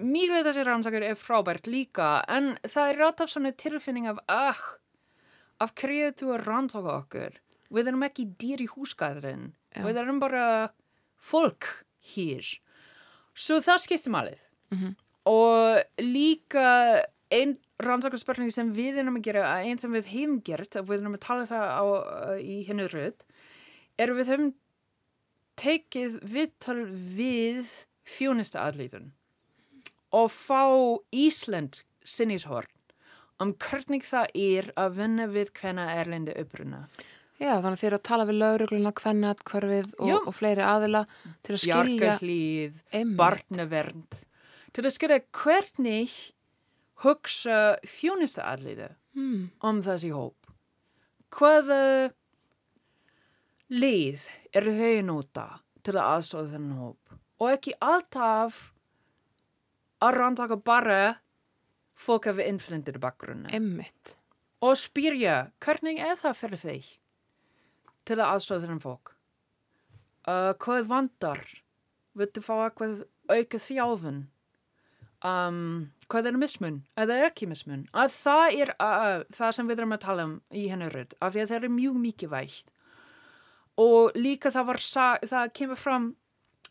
mikið 0.00 0.48
þessi 0.48 0.64
rannsakar 0.66 1.06
er 1.06 1.18
frábært 1.18 1.68
líka 1.70 2.16
en 2.32 2.54
það 2.66 2.90
er 2.90 3.00
rátt 3.02 3.24
af 3.24 3.30
svona 3.32 3.54
tilfinning 3.54 4.08
af 4.10 4.22
ah, 4.28 4.62
af 5.62 5.74
hverju 5.78 6.14
þú 6.18 6.32
er 6.34 6.46
rannsaka 6.48 6.96
okkur? 7.02 7.40
Við 7.74 7.90
erum 7.90 8.06
ekki 8.06 8.28
dýr 8.38 8.64
í 8.64 8.70
húsgæðurinn 8.70 9.52
við 9.82 9.98
erum 9.98 10.20
bara 10.22 10.70
fólk 11.18 11.70
hér 12.14 12.46
svo 13.34 13.60
það 13.64 13.82
skiptum 13.82 14.14
alveg 14.14 14.40
mm 14.70 14.78
-hmm. 14.78 14.94
og 15.24 15.82
líka 15.98 17.04
einn 17.30 17.56
rannsakarspartning 17.82 18.52
sem 18.52 18.72
við 18.72 18.98
erum 19.02 19.16
að 19.16 19.26
gera, 19.26 19.62
einn 19.62 19.78
sem 19.78 19.92
við 19.92 20.06
hefum 20.06 20.40
gert 20.42 20.76
og 20.76 20.88
við 20.88 21.00
erum 21.00 21.14
að 21.14 21.26
tala 21.26 21.46
það 21.46 21.66
á, 21.74 21.84
í 22.38 22.62
hennu 22.68 22.86
röð 22.88 23.24
er 23.98 24.14
við 24.14 24.28
höfum 24.28 24.54
tekið 25.56 26.20
viðtal 26.22 26.84
við 27.16 27.66
þjónista 28.04 28.62
aðlýðun 28.66 29.12
og 30.14 30.30
fá 30.30 30.62
Ísland 31.10 31.82
sinnishorn 32.04 32.70
um 33.42 33.54
hvernig 33.58 34.06
það 34.06 34.30
er 34.38 34.70
að 34.78 34.98
vinna 35.00 35.26
við 35.30 35.52
hvenna 35.58 35.88
erlendi 35.98 36.34
uppruna. 36.38 36.84
Já, 37.42 37.56
þannig 37.58 37.72
að 37.72 37.80
þið 37.80 37.88
eru 37.88 37.98
að 37.98 38.06
tala 38.06 38.26
við 38.28 38.36
laurugluna, 38.38 38.92
hvennat, 39.00 39.40
hverfið 39.48 39.88
og, 39.98 40.28
og 40.30 40.36
fleiri 40.36 40.62
aðila 40.62 41.02
til 41.42 41.56
að 41.56 41.62
skilja... 41.64 41.98
Bjargarlíð, 41.98 42.78
barnavernd, 43.18 44.20
til 44.76 44.84
að 44.84 44.94
skilja 44.94 45.18
hvernig 45.34 46.14
hugsa 47.02 47.58
þjónista 47.82 48.46
aðlýðu 48.52 48.88
hmm. 49.18 49.42
um 49.66 49.82
þessi 49.82 50.12
hóp. 50.14 50.54
Hvaða 51.34 51.82
leið 53.74 54.28
eru 54.54 54.78
þau 54.78 54.96
nota 55.10 55.48
til 55.82 55.98
að 55.98 56.10
aðstofa 56.14 56.54
þennan 56.54 56.82
hóp? 56.84 57.20
Og 57.42 57.50
ekki 57.50 57.74
alltaf 57.82 58.68
að 60.04 60.20
rannsaka 60.20 60.60
bara 60.62 61.16
fólk 61.98 62.30
af 62.30 62.38
innflindir 62.42 63.02
bakgrunna. 63.02 63.50
Emmitt. 63.54 64.14
Og 64.62 64.78
spyrja, 64.78 65.48
hvernig 65.62 65.98
er 65.98 66.14
það 66.20 66.38
fyrir 66.38 66.62
þeir 66.62 66.92
til 68.08 68.18
að 68.20 68.30
aðstofa 68.30 68.64
þennan 68.64 68.82
fólk? 68.82 69.14
Uh, 70.24 70.52
hvað 70.62 70.88
vandar? 70.88 71.42
Viltu 72.16 72.42
fá 72.44 72.54
eitthvað 72.64 73.04
auka 73.28 73.60
þjáfun? 73.60 74.22
Um, 75.24 75.60
hvað 76.12 76.28
er 76.28 76.38
mismun? 76.38 76.82
Eða 77.00 77.16
er 77.16 77.30
ekki 77.30 77.48
mismun? 77.48 77.86
Að 77.96 78.12
það 78.12 78.58
er 78.60 78.72
uh, 78.76 79.22
það 79.32 79.54
sem 79.56 79.70
við 79.70 79.80
erum 79.80 79.96
að 79.96 80.02
tala 80.04 80.26
um 80.28 80.34
í 80.52 80.66
henni 80.72 80.90
rödd, 80.92 81.16
af 81.20 81.34
því 81.34 81.44
að 81.44 81.52
það 81.52 81.68
er 81.68 81.76
mjög 81.78 82.00
mikið 82.02 82.32
vægt. 82.34 82.74
Og 83.80 84.18
líka 84.18 84.52
það 84.54 84.68
var, 84.68 84.82
það 85.32 85.54
kemur 85.58 85.80
fram 85.80 86.10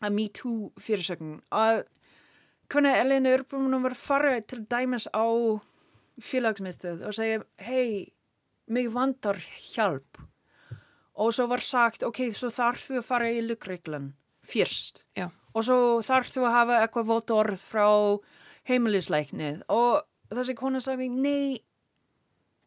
að 0.04 0.14
MeToo 0.16 0.70
fyrirsögn 0.80 1.36
að 1.54 1.82
hvernig 2.72 3.00
Elinu 3.00 3.34
Urbjörnum 3.38 3.84
var 3.84 3.96
farið 3.98 4.46
til 4.50 4.60
dæmis 4.70 5.06
á 5.12 5.26
félagsmyndstöð 6.22 7.04
og 7.08 7.16
segja 7.16 7.42
hei, 7.66 8.14
mig 8.70 8.88
vandar 8.94 9.38
hjálp 9.74 10.22
og 11.14 11.34
svo 11.34 11.46
var 11.50 11.62
sagt 11.62 12.06
ok, 12.06 12.28
svo 12.34 12.50
þarf 12.52 12.88
þú 12.88 13.00
að 13.00 13.08
fara 13.08 13.30
í 13.30 13.42
lukkreiklan 13.44 14.12
fyrst 14.44 15.04
Já. 15.18 15.28
og 15.54 15.66
svo 15.66 15.78
þarf 16.04 16.32
þú 16.34 16.46
að 16.48 16.56
hafa 16.58 16.80
eitthvað 16.82 17.10
vótt 17.10 17.34
orð 17.34 17.62
frá 17.62 17.86
heimilisleiknið 18.68 19.64
og 19.72 20.04
þessi 20.34 20.56
kona 20.58 20.80
sagði 20.82 21.10
nei, 21.12 21.60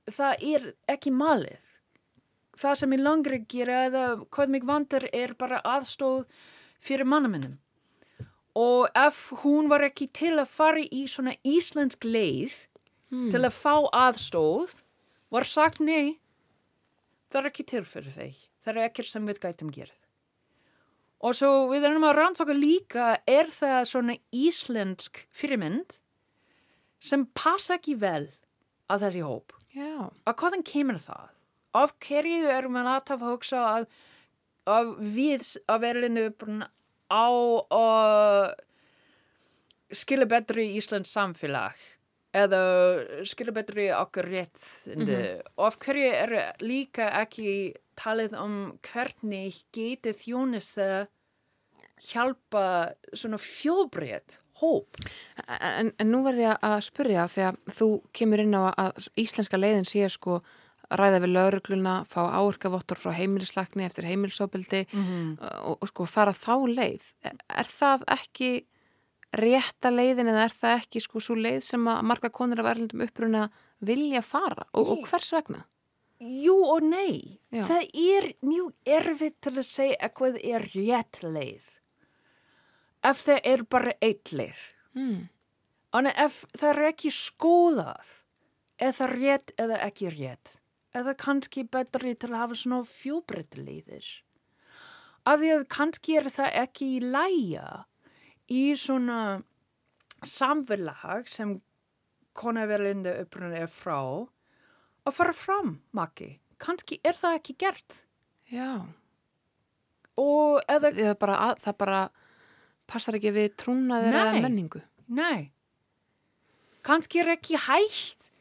það 0.08 0.48
er 0.54 0.68
ekki 0.94 1.14
malið 1.14 1.74
það 2.58 2.80
sem 2.80 2.96
ég 2.96 3.04
langri 3.04 3.42
gera 3.50 3.86
eða 3.88 4.04
hvað 4.34 4.54
mig 4.54 4.68
vandar 4.68 5.08
er 5.14 5.34
bara 5.38 5.62
aðstóð 5.66 6.26
fyrir 6.84 7.10
mannaminnum 7.10 7.58
og 8.58 8.88
ef 8.98 9.28
hún 9.44 9.70
var 9.70 9.86
ekki 9.86 10.08
til 10.14 10.36
að 10.40 10.50
fara 10.50 10.82
í 10.82 11.04
svona 11.12 11.36
íslensk 11.46 12.08
leið 12.08 12.56
mm. 13.14 13.28
til 13.34 13.44
að 13.44 13.54
fá 13.54 13.76
aðstóð 13.92 14.80
var 15.34 15.46
sagt 15.46 15.84
nei 15.84 16.18
það 17.32 17.40
er 17.42 17.50
ekki 17.52 17.68
til 17.72 17.84
fyrir 17.88 18.16
þeir 18.16 18.44
það 18.64 18.74
er 18.74 18.84
ekkert 18.88 19.12
sem 19.12 19.30
við 19.30 19.42
gætum 19.46 19.72
gerð 19.74 19.96
og 21.28 21.38
svo 21.38 21.52
við 21.72 21.88
erum 21.90 22.06
að 22.08 22.18
rannsaka 22.20 22.56
líka 22.56 23.08
er 23.30 23.50
það 23.54 23.80
svona 23.92 24.18
íslensk 24.36 25.24
fyrirmynd 25.34 25.98
sem 27.04 27.26
passa 27.38 27.78
ekki 27.78 27.98
vel 28.02 28.28
að 28.92 29.08
þessi 29.08 29.24
hóp? 29.26 29.54
Já. 29.76 30.10
að 30.26 30.38
hvaðan 30.42 30.64
kemur 30.66 31.02
það? 31.02 31.34
Af 31.78 31.94
hverju 32.02 32.48
erum 32.50 32.78
við 32.80 32.88
að 32.90 33.26
hugsa 33.28 33.64
að, 33.70 33.84
að 34.66 34.94
við 35.14 35.50
að 35.70 35.84
verðinu 35.84 36.24
á 37.14 37.28
að 37.78 38.56
skilja 39.94 40.28
betri 40.30 40.66
í 40.68 40.80
Íslands 40.80 41.14
samfélag 41.14 41.78
eða 42.38 42.62
skilja 43.28 43.54
betri 43.56 43.90
okkur 43.96 44.30
rétt 44.30 44.62
mm 44.94 45.06
-hmm. 45.06 45.42
og 45.58 45.66
af 45.68 45.78
hverju 45.80 46.10
er 46.14 46.54
líka 46.62 47.10
ekki 47.22 47.74
talið 47.96 48.38
um 48.40 48.80
hvernig 48.82 49.64
geti 49.74 50.14
þjónist 50.14 50.78
hjálpa 51.98 52.94
svona 53.14 53.38
fjóbreytt 53.38 54.42
hóp. 54.62 54.98
En, 55.48 55.92
en 55.98 56.12
nú 56.12 56.22
verði 56.26 56.48
ég 56.48 56.64
að 56.66 56.80
spurja 56.86 57.28
því 57.30 57.44
að 57.50 57.60
þú 57.80 57.90
kemur 58.14 58.44
inn 58.44 58.56
á 58.58 58.64
að 58.74 59.10
íslenska 59.18 59.58
leiðin 59.58 59.88
sé 59.88 60.10
sko 60.10 60.42
ræða 60.88 61.20
við 61.26 61.34
laurugluna, 61.36 61.96
fá 62.08 62.22
áurkavottor 62.40 63.00
frá 63.00 63.12
heimilislagni 63.18 63.84
eftir 63.84 64.08
heimilisofbildi 64.08 64.86
mm 64.88 65.04
-hmm. 65.04 65.52
og, 65.64 65.78
og 65.82 65.88
sko 65.88 66.06
fara 66.06 66.32
þá 66.32 66.56
leið. 66.68 67.14
Er 67.50 67.68
það 67.68 68.04
ekki 68.08 68.66
rétta 69.36 69.92
leiðin 69.92 70.32
eða 70.32 70.46
er 70.48 70.54
það 70.56 70.76
ekki 70.82 71.02
sko 71.04 71.22
svo 71.24 71.36
leið 71.38 71.64
sem 71.68 71.88
að 71.92 72.04
marga 72.08 72.32
konur 72.34 72.62
af 72.64 72.70
erlendum 72.74 73.04
uppruna 73.06 73.48
vilja 73.84 74.22
fara 74.26 74.68
og, 74.72 74.94
og 74.94 75.10
hvers 75.10 75.32
vegna? 75.36 75.64
Jú 76.18 76.56
og 76.66 76.86
nei. 76.88 77.40
Já. 77.54 77.62
Það 77.68 77.90
er 78.02 78.30
mjög 78.42 78.94
erfitt 78.98 79.36
til 79.46 79.54
að 79.54 79.68
segja 79.68 79.98
eitthvað 80.02 80.40
er 80.42 80.70
rétt 80.74 81.20
leið. 81.22 81.74
Ef 83.06 83.20
það 83.28 83.50
er 83.52 83.66
bara 83.70 83.94
eitt 84.02 84.32
leið. 84.34 84.64
Mm. 84.98 85.20
Þannig 85.94 86.24
ef 86.24 86.40
það 86.58 86.72
er 86.72 86.88
ekki 86.88 87.12
skoðað, 87.14 88.10
það 88.82 89.14
rétt 89.14 89.54
eða 89.62 89.78
ekki 89.86 90.10
rétt 90.14 90.58
eða 90.98 91.14
kannski 91.20 91.66
betri 91.70 92.16
til 92.18 92.32
að 92.32 92.42
hafa 92.42 92.58
svona 92.58 92.88
fjóbreyttilegðir. 92.88 94.08
Af 95.28 95.42
því 95.42 95.54
að 95.58 95.66
kannski 95.74 96.18
er 96.20 96.30
það 96.34 96.60
ekki 96.64 96.90
í 96.96 97.00
læja 97.04 97.68
í 98.52 98.64
svona 98.80 99.42
samfélag 100.26 101.28
sem 101.30 101.58
konaverlindu 102.38 103.14
upprunni 103.24 103.64
er 103.64 103.72
frá 103.72 103.98
að 105.08 105.16
fara 105.16 105.34
fram 105.36 105.76
maki. 105.96 106.38
Kannski 106.62 107.00
er 107.06 107.18
það 107.18 107.38
ekki 107.40 107.58
gert. 107.62 108.00
Já. 108.52 108.86
Og 110.18 110.62
eða... 110.70 111.14
Bara, 111.20 111.54
það 111.62 111.78
bara 111.82 112.02
passar 112.90 113.18
ekki 113.20 113.34
við 113.36 113.54
trúnaðir 113.60 114.18
eða 114.18 114.42
menningu. 114.42 114.82
Nei. 115.08 115.52
Kannski 116.88 117.22
er 117.22 117.34
ekki 117.36 117.60
hægt 117.68 118.32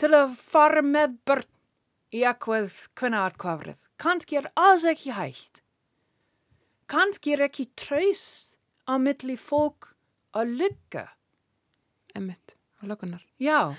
til 0.00 0.12
að 0.16 0.36
fara 0.40 0.82
með 0.84 1.18
börn 1.28 1.48
í 2.16 2.24
eitthvað 2.26 2.72
hvenna 2.98 3.26
aðkvafrið. 3.28 3.82
Kanski 4.00 4.40
er 4.40 4.48
aðeins 4.56 4.86
ekki 4.94 5.14
hægt. 5.14 5.60
Kanski 6.90 7.36
er 7.36 7.44
ekki 7.46 7.68
tröst 7.78 8.56
á 8.90 8.94
milli 8.98 9.36
fólk 9.38 9.92
að 10.36 10.54
lukka. 10.60 11.06
Emmitt, 12.18 12.56
á 12.82 12.82
lökunar. 12.90 13.22
Já. 13.38 13.70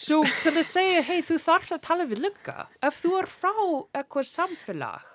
Svo 0.00 0.22
til 0.42 0.54
að 0.56 0.64
segja, 0.64 1.00
hei, 1.04 1.20
þú 1.22 1.36
þarfst 1.42 1.74
að 1.76 1.82
tala 1.86 2.06
við 2.08 2.22
lukka. 2.24 2.66
Ef 2.82 3.02
þú 3.02 3.16
er 3.20 3.30
frá 3.30 3.56
eitthvað 4.00 4.30
samfélag 4.30 5.08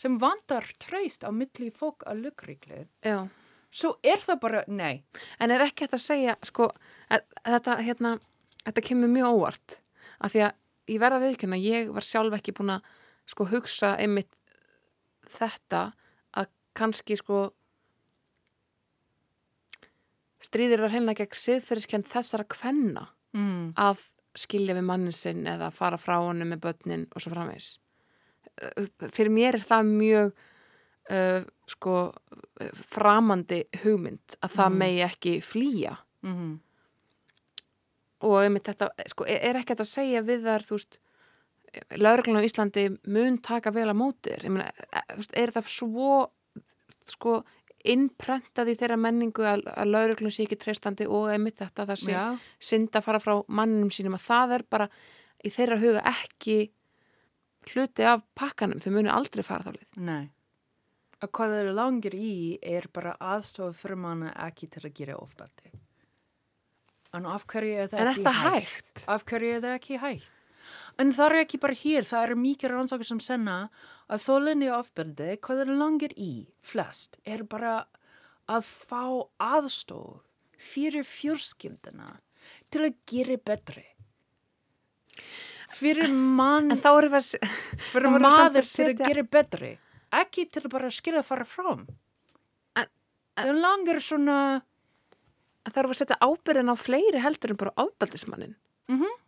sem 0.00 0.16
vandar 0.20 0.64
tröst 0.80 1.26
á 1.26 1.30
milli 1.30 1.68
fólk 1.76 2.06
að 2.08 2.24
lukkríkli. 2.24 2.86
Já. 3.04 3.28
Svo 3.70 3.94
er 4.02 4.18
það 4.24 4.40
bara, 4.42 4.62
nei. 4.66 5.04
En 5.38 5.52
er 5.54 5.62
ekki 5.62 5.86
þetta 5.86 5.98
að 6.00 6.06
segja, 6.06 6.36
sko, 6.46 6.70
þetta, 7.10 7.76
hérna, 7.84 8.16
þetta 8.64 8.84
kemur 8.88 9.12
mjög 9.12 9.36
óvart. 9.36 9.76
Af 10.18 10.34
því 10.34 10.42
að 10.48 10.56
ég 10.90 11.02
verða 11.04 11.20
viðkjöna, 11.22 11.60
ég 11.62 11.92
var 11.94 12.06
sjálf 12.06 12.34
ekki 12.40 12.56
búin 12.56 12.74
að 12.74 12.88
sko 13.30 13.46
hugsa 13.52 13.92
einmitt 14.00 14.40
þetta 15.30 15.90
að 16.34 16.50
kannski 16.74 17.18
sko 17.20 17.50
stríðir 20.40 20.84
það 20.84 20.96
heilna 20.96 21.16
gegn 21.18 21.40
siðferðiskend 21.42 22.08
þessara 22.10 22.48
kvenna 22.50 23.06
mm. 23.36 23.72
að 23.80 24.06
skilja 24.38 24.76
við 24.78 24.86
mannin 24.86 25.16
sinn 25.16 25.46
eða 25.50 25.72
fara 25.74 25.98
frá 26.00 26.16
honum 26.22 26.52
með 26.54 26.62
börnin 26.68 27.08
og 27.10 27.22
svo 27.22 27.34
framvegs 27.34 27.74
fyrir 29.14 29.32
mér 29.32 29.58
er 29.58 29.64
það 29.66 29.90
mjög 29.90 30.32
uh, 31.10 31.42
sko 31.70 31.94
framandi 32.90 33.62
hugmynd 33.82 34.36
að 34.40 34.56
það 34.56 34.72
mm. 34.72 34.82
megi 34.84 35.06
ekki 35.06 35.36
flýja 35.44 35.94
mm 36.26 36.58
og 38.26 38.40
einmitt 38.42 38.68
þetta, 38.68 38.90
sko, 39.10 39.26
er 39.28 39.58
ekki 39.60 39.76
að 39.76 39.88
segja 39.88 40.24
við 40.26 40.44
þar, 40.48 40.66
þú 40.66 40.76
veist 40.76 40.98
lauruglun 42.00 42.42
á 42.42 42.46
Íslandi 42.46 42.86
mun 43.08 43.38
taka 43.44 43.72
vel 43.74 43.88
að 43.88 43.98
mótir, 44.00 44.44
meina, 44.50 44.68
e, 44.90 45.02
er 45.38 45.52
það 45.54 45.70
svo, 45.72 46.18
sko 47.08 47.40
innprentað 47.88 48.72
í 48.72 48.74
þeirra 48.80 48.98
menningu 49.00 49.46
að, 49.46 49.62
að 49.72 49.92
lauruglun 49.94 50.34
sé 50.34 50.44
ekki 50.44 50.58
treystandi 50.60 51.06
og 51.08 51.30
einmitt 51.32 51.60
þetta 51.62 51.86
það 51.88 52.02
sé 52.02 52.24
synd 52.70 52.96
að 52.96 53.06
fara 53.06 53.22
frá 53.22 53.38
mannum 53.48 53.92
sínum 53.94 54.18
að 54.18 54.26
það 54.26 54.54
er 54.58 54.66
bara 54.76 54.88
í 55.40 55.52
þeirra 55.54 55.80
huga 55.80 56.04
ekki 56.10 56.58
hluti 57.70 58.06
af 58.08 58.24
pakkanum, 58.38 58.80
þau 58.80 58.92
munu 58.94 59.12
aldrei 59.12 59.44
fara 59.46 59.66
þá 59.66 59.72
lið. 59.76 59.88
Nei. 60.08 60.30
Og 61.20 61.28
hvað 61.36 61.54
þeir 61.58 61.70
langir 61.76 62.16
í 62.16 62.34
er 62.64 62.88
bara 62.92 63.14
aðstofað 63.20 63.78
fyrir 63.82 64.00
manna 64.00 64.32
ekki 64.46 64.70
til 64.72 64.84
að 64.86 64.94
gera 64.96 65.18
ofbeldi. 65.20 65.72
En 67.16 67.26
af 67.26 67.44
hverju 67.50 67.80
er 67.82 67.90
það 67.90 68.12
ekki 68.12 68.34
hægt? 68.38 68.76
hægt? 68.76 69.02
Af 69.10 69.24
hverju 69.28 69.56
er 69.56 69.64
það 69.64 69.76
ekki 69.76 69.98
hægt? 70.00 70.36
En 71.00 71.12
það 71.16 71.32
er 71.32 71.42
ekki 71.44 71.60
bara 71.60 71.76
hér, 71.76 72.06
það 72.06 72.26
eru 72.26 72.36
mikið 72.40 72.72
rannsókar 72.72 73.08
sem 73.08 73.20
senna 73.24 73.56
að 74.10 74.24
þólinni 74.24 74.70
ofbeldi, 74.74 75.36
hvað 75.44 75.62
er 75.64 75.72
langir 75.80 76.14
í 76.18 76.32
flest, 76.64 77.20
er 77.24 77.44
bara 77.48 77.84
að 78.50 78.66
fá 78.66 79.04
aðstóð 79.38 80.20
fyrir 80.60 81.06
fjörskildina 81.06 82.16
til 82.72 82.88
að 82.88 82.98
gera 83.08 83.38
betri. 83.50 83.86
Fyrir 85.70 86.10
mann, 86.10 86.72
fyrir 87.92 88.18
maður 88.18 88.66
til 88.66 88.88
að 88.90 89.04
gera 89.04 89.26
betri, 89.38 89.76
ekki 90.10 90.48
til 90.50 90.64
að 90.66 90.72
bara 90.74 90.90
skilja 90.90 91.22
að 91.22 91.30
fara 91.30 91.46
fram. 91.46 91.86
Það 92.74 93.48
er 93.48 93.56
langir 93.62 94.02
svona 94.04 94.40
það 95.68 95.82
eru 95.82 95.92
að 95.92 95.98
setja 96.00 96.18
ábyrðin 96.24 96.72
á 96.72 96.76
fleiri 96.78 97.22
heldur 97.22 97.54
en 97.54 97.60
bara 97.60 97.74
ábyrðismannin 97.76 98.54
mm 98.88 98.98
-hmm. 99.00 99.04
en, 99.06 99.18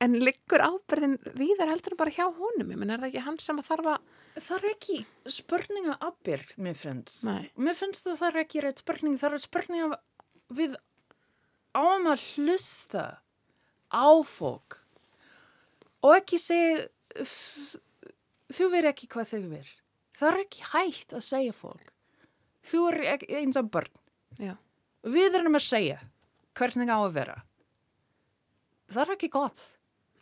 en 0.00 0.16
liggur 0.16 0.62
ábyrðin 0.64 1.18
víðar 1.36 1.70
heldur 1.72 1.96
bara 2.00 2.14
hjá 2.14 2.26
honum 2.26 2.72
menn 2.72 2.92
er 2.92 3.02
það 3.02 3.10
ekki 3.10 3.24
hann 3.26 3.38
sem 3.42 3.60
að 3.60 3.68
þarf 3.70 3.90
að 3.92 4.44
það 4.46 4.56
er 4.58 4.68
ekki 4.70 4.98
spurninga 5.38 5.96
ábyrð 6.00 6.54
mér 6.66 6.78
finnst 6.78 7.26
Nei. 7.28 7.50
mér 7.56 7.78
finnst 7.78 8.06
það 8.06 8.20
það 8.22 8.30
er 8.30 8.42
ekki 8.44 8.64
rétt 8.64 8.84
spurning 8.84 9.20
það 9.20 9.36
er 9.36 9.44
spurninga 9.44 10.00
við 10.60 10.78
áum 11.76 12.10
að 12.10 12.26
hlusta 12.34 13.04
á 13.90 14.08
fólk 14.26 14.80
og 16.00 16.16
ekki 16.16 16.40
segja 16.40 16.88
þú 18.50 18.70
verð 18.72 18.92
ekki 18.94 19.10
hvað 19.12 19.34
þau 19.34 19.40
verð 19.52 19.74
það 20.20 20.30
er 20.32 20.44
ekki 20.44 20.68
hægt 20.72 21.16
að 21.16 21.26
segja 21.28 21.56
fólk 21.56 21.92
þú 22.70 22.86
er 22.92 23.26
eins 23.40 23.58
af 23.60 23.68
börn 23.72 24.00
Já. 24.38 24.54
Við 25.00 25.36
erum 25.40 25.56
að 25.58 25.64
segja 25.64 25.98
hvernig 26.58 26.90
á 26.92 26.98
að 27.00 27.14
vera. 27.16 27.36
Það 28.90 29.02
er 29.02 29.12
ekki 29.16 29.30
gott. 29.32 29.62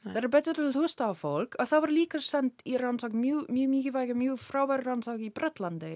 Það 0.09 0.21
er 0.23 0.29
betur 0.33 0.59
til 0.59 0.67
að 0.69 0.79
hlusta 0.81 1.09
á 1.09 1.13
fólk 1.17 1.57
og 1.59 1.71
það 1.71 1.85
var 1.85 1.95
líka 1.95 2.21
sendt 2.25 2.63
í 2.65 2.77
rannsák 2.81 3.15
mjög 3.17 3.49
mikið 3.53 3.95
vægi, 3.97 4.17
mjög 4.17 4.41
frábæri 4.41 4.87
rannsák 4.87 5.25
í 5.25 5.33
Brellandi 5.35 5.95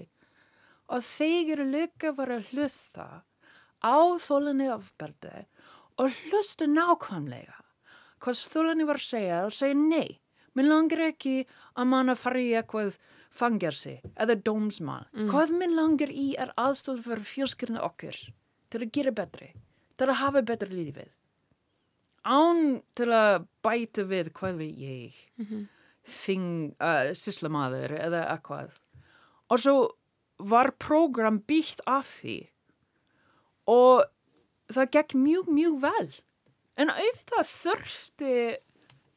og 0.93 1.05
þeir 1.07 1.53
eru 1.55 1.67
líka 1.71 2.13
verið 2.17 2.41
að 2.41 2.51
hlusta 2.53 3.07
á 3.83 3.97
þólinni 4.21 4.69
afberði 4.73 5.45
og 6.01 6.21
hlusta 6.27 6.67
nákvæmlega 6.69 7.59
hvað 8.23 8.43
þólinni 8.53 8.87
var 8.87 9.01
að 9.01 9.07
segja 9.07 9.41
og 9.47 9.55
segja 9.55 9.79
nei, 9.79 10.19
mér 10.55 10.69
langar 10.69 11.07
ekki 11.09 11.35
að 11.73 11.89
manna 11.91 12.15
fara 12.19 12.41
í 12.41 12.53
eitthvað 12.55 12.95
fangersi 13.33 13.97
eða 14.13 14.37
dómsmann. 14.45 15.09
Mm. 15.11 15.27
Hvað 15.31 15.55
minn 15.57 15.75
langar 15.77 16.13
í 16.13 16.29
er 16.39 16.53
aðstóð 16.59 17.03
fyrir 17.07 17.27
fjölskyldinu 17.31 17.81
okkur 17.83 18.19
til 18.73 18.81
að 18.81 18.93
gera 18.95 19.13
betri, 19.17 19.51
til 19.97 20.09
að 20.09 20.19
hafa 20.21 20.43
betri 20.45 20.77
lífið. 20.77 21.11
Án 22.23 22.81
til 22.95 23.09
að 23.11 23.47
bæta 23.65 24.05
við 24.07 24.31
hvað 24.37 24.59
við 24.61 24.77
ég, 24.79 25.15
mm 25.37 25.45
-hmm. 25.45 25.67
þing, 26.03 26.75
uh, 26.79 27.13
syslamaður 27.13 27.91
eða 27.99 28.25
eitthvað. 28.31 28.71
Og 29.49 29.59
svo 29.59 29.95
var 30.39 30.71
program 30.71 31.39
byggt 31.39 31.81
af 31.85 32.07
því 32.07 32.49
og 33.67 34.05
það 34.67 34.91
gekk 34.91 35.15
mjög, 35.15 35.47
mjög 35.47 35.81
vel. 35.81 36.13
En 36.77 36.89
auðvitað 36.89 37.47
þurfti 37.47 38.57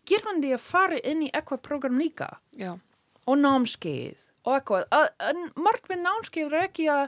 gerandi 0.07 0.53
að 0.53 0.61
fara 0.61 0.99
inn 0.99 1.23
í 1.23 1.31
eitthvað 1.33 1.63
program 1.63 1.99
líka. 1.99 2.39
Já 2.53 2.79
og 3.27 3.39
námskeið 3.43 4.23
og 4.47 4.53
eitthvað 4.55 4.87
en 5.27 5.49
markmið 5.59 6.03
námskeið 6.05 6.53
er 6.53 6.67
ekki 6.69 6.89
að 6.93 7.07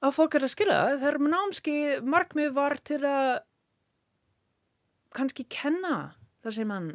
að 0.00 0.14
fólk 0.16 0.36
er 0.38 0.46
að 0.46 0.52
skilja 0.54 0.82
þegar 1.02 1.18
námskeið 1.34 2.04
markmið 2.14 2.52
var 2.56 2.76
til 2.86 3.00
að 3.04 3.32
kannski 5.16 5.46
kenna 5.50 5.96
það 6.44 6.56
sem 6.56 6.74
hann 6.74 6.90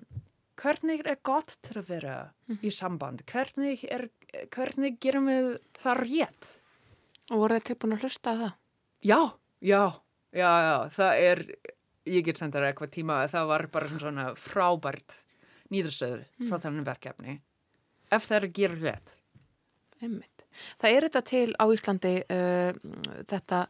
hvernig 0.59 1.03
er 1.03 1.19
gott 1.27 1.57
til 1.65 1.79
að 1.81 1.89
vera 1.91 2.17
mm. 2.47 2.59
í 2.63 2.71
samband 2.73 3.25
hvernig, 3.29 3.83
er, 3.91 4.07
hvernig 4.55 4.99
gerum 5.03 5.29
við 5.29 5.49
það 5.81 6.03
rétt 6.03 6.51
og 7.31 7.41
voru 7.41 7.57
þið 7.57 7.67
tilbúin 7.71 7.97
að 7.97 8.05
hlusta 8.05 8.31
á 8.31 8.35
það? 8.41 8.53
Já, 9.05 9.19
já, 9.59 9.83
já, 10.31 10.51
já 10.65 10.75
það 10.95 11.23
er, 11.29 11.43
ég 12.15 12.27
get 12.27 12.41
sendað 12.41 12.69
eitthvað 12.69 12.95
tíma 12.95 13.19
það 13.31 13.51
var 13.51 13.67
bara 13.73 13.91
svona 13.99 14.29
frábært 14.39 15.19
nýðurstöður 15.73 16.23
mm. 16.23 16.47
frá 16.47 16.61
þannig 16.61 16.87
verkefni 16.87 17.39
ef 18.13 18.27
það 18.29 18.37
er 18.37 18.47
að 18.47 18.55
gera 18.59 18.79
hlut. 18.79 19.13
Einmitt. 20.03 20.45
Það 20.79 20.95
er 20.95 21.07
þetta 21.07 21.21
til 21.29 21.47
á 21.57 21.65
Íslandi 21.73 22.13
uh, 22.21 22.79
þetta 23.27 23.61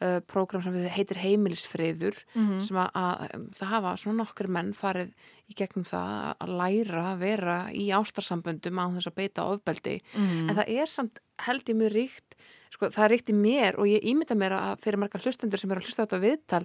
uh, 0.00 0.20
prógram 0.26 0.62
sem 0.64 0.76
heitir 0.94 1.20
heimilisfriður 1.20 2.16
mm 2.34 2.46
-hmm. 2.46 2.60
sem 2.66 2.76
að, 2.76 2.90
að 2.94 3.48
það 3.58 3.72
hafa 3.74 3.96
svona 3.96 4.22
nokkur 4.22 4.48
menn 4.48 4.72
farið 4.74 5.12
í 5.50 5.56
gegnum 5.58 5.84
það 5.84 6.34
að 6.38 6.54
læra 6.60 7.04
að 7.12 7.18
vera 7.24 7.58
í 7.72 7.90
ástarsamböndum 7.90 8.80
á 8.80 8.86
þess 8.94 9.10
að 9.10 9.18
beita 9.20 9.44
ofbeldi 9.44 10.00
mm 10.00 10.26
-hmm. 10.26 10.48
en 10.50 10.56
það 10.56 10.68
er 10.68 10.86
samt 10.86 11.20
held 11.46 11.68
ég 11.68 11.76
mjög 11.76 11.92
ríkt 11.92 12.36
sko 12.70 12.90
það 12.90 13.04
er 13.04 13.10
ríkt 13.10 13.30
í 13.30 13.34
mér 13.34 13.78
og 13.78 13.86
ég 13.86 14.04
ímynda 14.04 14.34
mér 14.34 14.52
að 14.52 14.80
fyrir 14.84 14.98
marga 14.98 15.18
hlustendur 15.18 15.58
sem 15.58 15.70
eru 15.70 15.80
að 15.80 15.86
hlusta 15.86 16.02
á 16.02 16.06
þetta 16.06 16.24
viðtal 16.26 16.64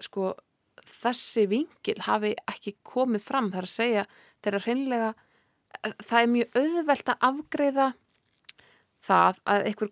sko 0.00 0.34
þessi 0.88 1.46
vingil 1.48 2.00
hafi 2.00 2.34
ekki 2.46 2.76
komið 2.82 3.22
fram 3.24 3.50
þar 3.52 3.66
að 3.66 3.76
segja 3.76 4.04
þeirra 4.42 4.64
hreinlega 4.64 5.14
það 6.02 6.20
er 6.20 6.30
mjög 6.34 6.60
auðvelt 6.62 7.08
að 7.08 7.24
afgreða 7.30 7.88
það 9.08 9.40
að 9.44 9.66
einhver 9.70 9.90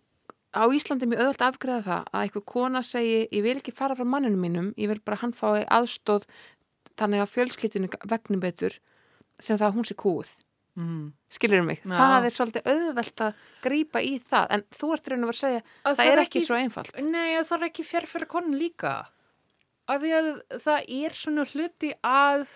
á 0.57 0.65
Íslandi 0.73 1.07
er 1.07 1.13
mjög 1.13 1.31
að 1.37 1.47
afgreða 1.51 1.85
það 1.87 2.11
að 2.11 2.25
einhver 2.25 2.47
kona 2.53 2.83
segi 2.87 3.21
ég 3.29 3.45
vil 3.45 3.57
ekki 3.61 3.77
fara 3.77 3.97
frá 3.99 4.09
manninu 4.09 4.41
mínum 4.41 4.73
ég 4.81 4.91
vil 4.93 5.03
bara 5.05 5.21
hann 5.21 5.37
fái 5.37 5.65
aðstóð 5.65 6.27
þannig 6.97 7.23
að 7.23 7.33
fjölskyttinu 7.35 7.93
vegnum 8.09 8.43
betur 8.43 8.79
sem 9.39 9.59
það 9.59 9.69
að 9.69 9.77
hún 9.77 9.89
sé 9.89 9.97
kúð 10.01 10.33
mm. 10.77 11.13
skilur 11.29 11.61
um 11.61 11.71
mig, 11.71 11.83
Já. 11.85 11.97
það 11.97 12.29
er 12.29 12.35
svolítið 12.37 12.71
auðvelt 12.73 13.25
að 13.27 13.43
grýpa 13.65 14.03
í 14.05 14.15
það 14.31 14.55
en 14.57 14.65
þú 14.77 14.93
ert 14.97 15.11
raun 15.11 15.27
og 15.27 15.33
verið 15.33 15.37
að 15.37 15.43
segja 15.43 15.61
að 15.61 15.69
það, 15.85 15.99
það 16.01 16.13
er 16.13 16.23
ekki, 16.23 16.31
ekki 16.31 16.47
svo 16.47 16.59
einfalt. 16.61 17.01
Nei, 17.03 17.29
það 17.37 17.57
er 17.59 17.69
ekki 17.71 17.87
fjarr 17.87 18.09
fyrir 18.11 18.31
konun 18.33 18.59
líka. 18.61 18.95
Af 19.87 20.03
því 20.03 20.15
að 20.19 20.31
það 20.65 20.93
er 20.99 21.17
svona 21.17 21.47
hluti 21.53 21.93
að 22.07 22.47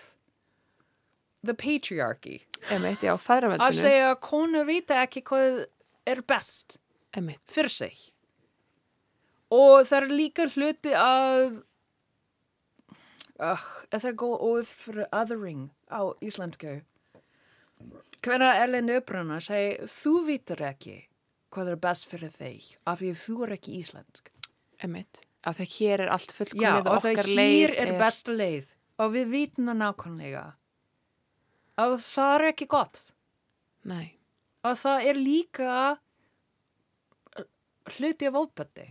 the 1.41 1.55
patriarchy. 1.57 2.41
Emitt, 2.69 3.05
já, 3.05 3.15
að 3.17 3.77
segja 3.79 4.11
að 4.11 4.19
konu 4.27 4.65
vita 4.67 5.01
ekki 5.01 5.23
hvað 5.25 5.63
er 6.11 6.21
best 6.27 6.77
Emitt. 7.17 7.41
fyrir 7.51 7.69
sig. 7.69 7.97
Og 9.51 9.83
það 9.87 9.97
er 9.97 10.13
líka 10.15 10.47
hluti 10.47 10.93
að 10.95 11.57
uh, 13.41 13.65
það 13.91 14.07
er 14.11 14.17
góð 14.21 14.35
óð 14.47 14.71
fyrir 14.83 15.09
othering 15.11 15.65
á 15.91 16.01
íslensku. 16.23 16.77
Hvernig 18.21 18.61
Ellen 18.63 18.93
Öbruna 18.93 19.41
segi 19.41 19.89
þú 19.89 20.13
vitur 20.29 20.61
ekki 20.69 20.99
hvað 21.51 21.73
er 21.73 21.81
best 21.83 22.07
fyrir 22.07 22.31
þig 22.31 22.69
af 22.87 23.01
því 23.01 23.11
þú 23.25 23.35
er 23.47 23.55
ekki 23.57 23.75
íslensk. 23.81 24.31
Emitt, 24.81 25.21
af 25.45 25.59
því 25.59 25.67
hér 25.75 26.05
er 26.05 26.13
allt 26.15 26.31
fullkomið 26.33 26.87
og 26.87 26.93
og 26.95 27.03
það 27.03 27.23
hér 27.27 27.73
er, 27.75 27.75
er 27.89 27.99
besta 27.99 28.33
leið. 28.33 28.69
Og 29.01 29.13
við 29.15 29.29
vitum 29.33 29.67
það 29.67 29.79
nákvæmlega. 29.81 30.45
Að 31.81 31.97
það 32.05 32.33
er 32.37 32.47
ekki 32.51 32.67
gott. 32.69 33.03
Nei. 33.81 34.21
að 34.61 34.75
það 34.83 35.07
er 35.09 35.17
líka 35.17 35.75
hluti 37.95 38.29
af 38.29 38.37
óbætti 38.37 38.87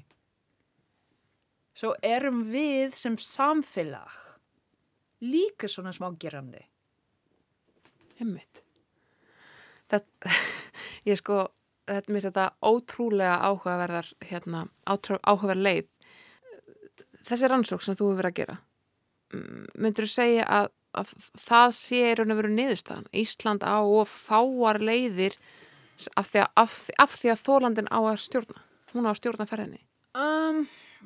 svo 1.77 1.95
erum 2.05 2.43
við 2.53 2.97
sem 2.99 3.17
samfélag 3.21 4.17
líka 5.25 5.69
svona 5.69 5.93
smágerandi 5.97 6.65
Hemmitt 8.21 8.63
þetta 9.91 10.35
ég 11.09 11.21
sko 11.21 11.47
þetta 11.91 12.13
minnst 12.13 12.29
þetta 12.31 12.51
ótrúlega 12.63 13.39
áhugaverðar 13.49 14.11
hérna, 14.27 14.67
áhugaverð 14.87 15.65
leið 15.67 15.89
þessi 17.27 17.49
rannsók 17.51 17.83
sem 17.85 17.97
þú 17.97 18.11
hefur 18.11 18.21
verið 18.23 18.33
að 18.33 18.39
gera 18.43 18.61
myndur 19.79 20.07
þú 20.09 20.15
segja 20.17 20.47
að 20.51 20.71
að 20.97 21.13
það 21.39 21.75
sé 21.77 22.01
raun 22.19 22.35
og 22.35 22.41
veru 22.41 22.53
niðurstaðan. 22.55 23.11
Ísland 23.15 23.63
á 23.63 23.79
og 23.79 24.09
fáar 24.11 24.81
leiðir 24.83 25.37
af 26.19 26.31
því 26.33 26.45
að, 26.47 26.75
því 27.15 27.33
að 27.35 27.45
þólandin 27.45 27.91
á 27.93 27.99
að 28.01 28.23
stjórna. 28.25 28.65
Hún 28.93 29.07
á 29.07 29.11
að 29.13 29.19
stjórna 29.21 29.47
ferðinni. 29.49 29.83
Um, 30.19 30.65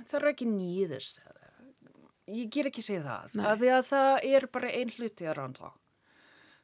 það 0.08 0.20
er 0.20 0.28
ekki 0.32 0.50
niðurstaða. 0.50 1.50
Ég 2.32 2.52
ger 2.52 2.70
ekki 2.70 2.84
segja 2.84 3.02
það. 3.04 3.34
Af 3.44 3.58
því 3.60 3.72
að 3.76 3.88
það 3.90 4.28
er 4.30 4.46
bara 4.52 4.70
einn 4.72 4.92
hluti 4.96 5.26
að 5.28 5.36
ránta. 5.38 5.72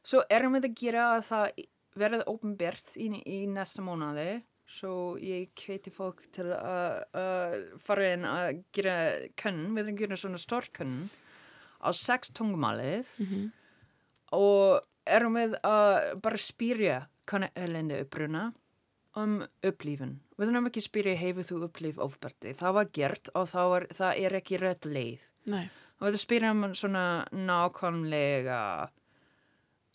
Svo 0.01 0.23
erum 0.33 0.57
við 0.57 0.71
að 0.71 0.79
gera 0.79 1.03
að 1.15 1.25
það 1.27 1.65
verði 2.01 2.23
ópenbært 2.31 2.95
í, 2.97 3.09
í 3.21 3.39
næsta 3.51 3.85
mónaði. 3.85 4.29
Svo 4.71 4.93
ég 5.21 5.51
hveti 5.59 5.91
fólk 5.93 6.23
til 6.33 6.47
að 6.55 7.65
fara 7.83 8.13
inn 8.15 8.25
að 8.25 8.63
gera 8.73 8.95
könn. 9.37 9.67
Við 9.75 9.83
erum 9.83 9.93
að 9.93 10.01
gera 10.01 10.21
svona 10.23 10.41
stór 10.41 10.69
könn 10.73 10.95
á 11.81 11.89
sex 11.93 12.29
tungumálið 12.33 13.09
mm 13.17 13.25
-hmm. 13.25 13.51
og 14.37 14.81
erum 15.05 15.33
við 15.35 15.57
að 15.65 16.21
bara 16.21 16.37
spýrja 16.37 17.07
kannu 17.25 17.49
ölendu 17.55 18.01
uppruna 18.01 18.53
um 19.19 19.37
upplifun. 19.67 20.15
Við 20.37 20.49
þurfum 20.49 20.69
ekki 20.69 20.81
að 20.81 20.87
spyrja 20.87 21.19
hefur 21.19 21.47
þú 21.47 21.59
upplif 21.67 22.01
ofbeldi. 22.01 22.55
Það 22.57 22.75
var 22.77 22.89
gert 22.95 23.31
og 23.35 23.47
það, 23.51 23.69
var, 23.73 23.87
það 23.99 24.23
er 24.25 24.37
ekki 24.39 24.59
rétt 24.61 24.87
leið. 24.87 25.29
Nei. 25.51 25.63
Og 25.99 26.07
við 26.07 26.11
þurfum 26.11 26.19
að 26.19 26.25
spyrja 26.25 26.51
um 26.55 26.75
svona 26.79 27.05
nákvæmlega 27.31 28.61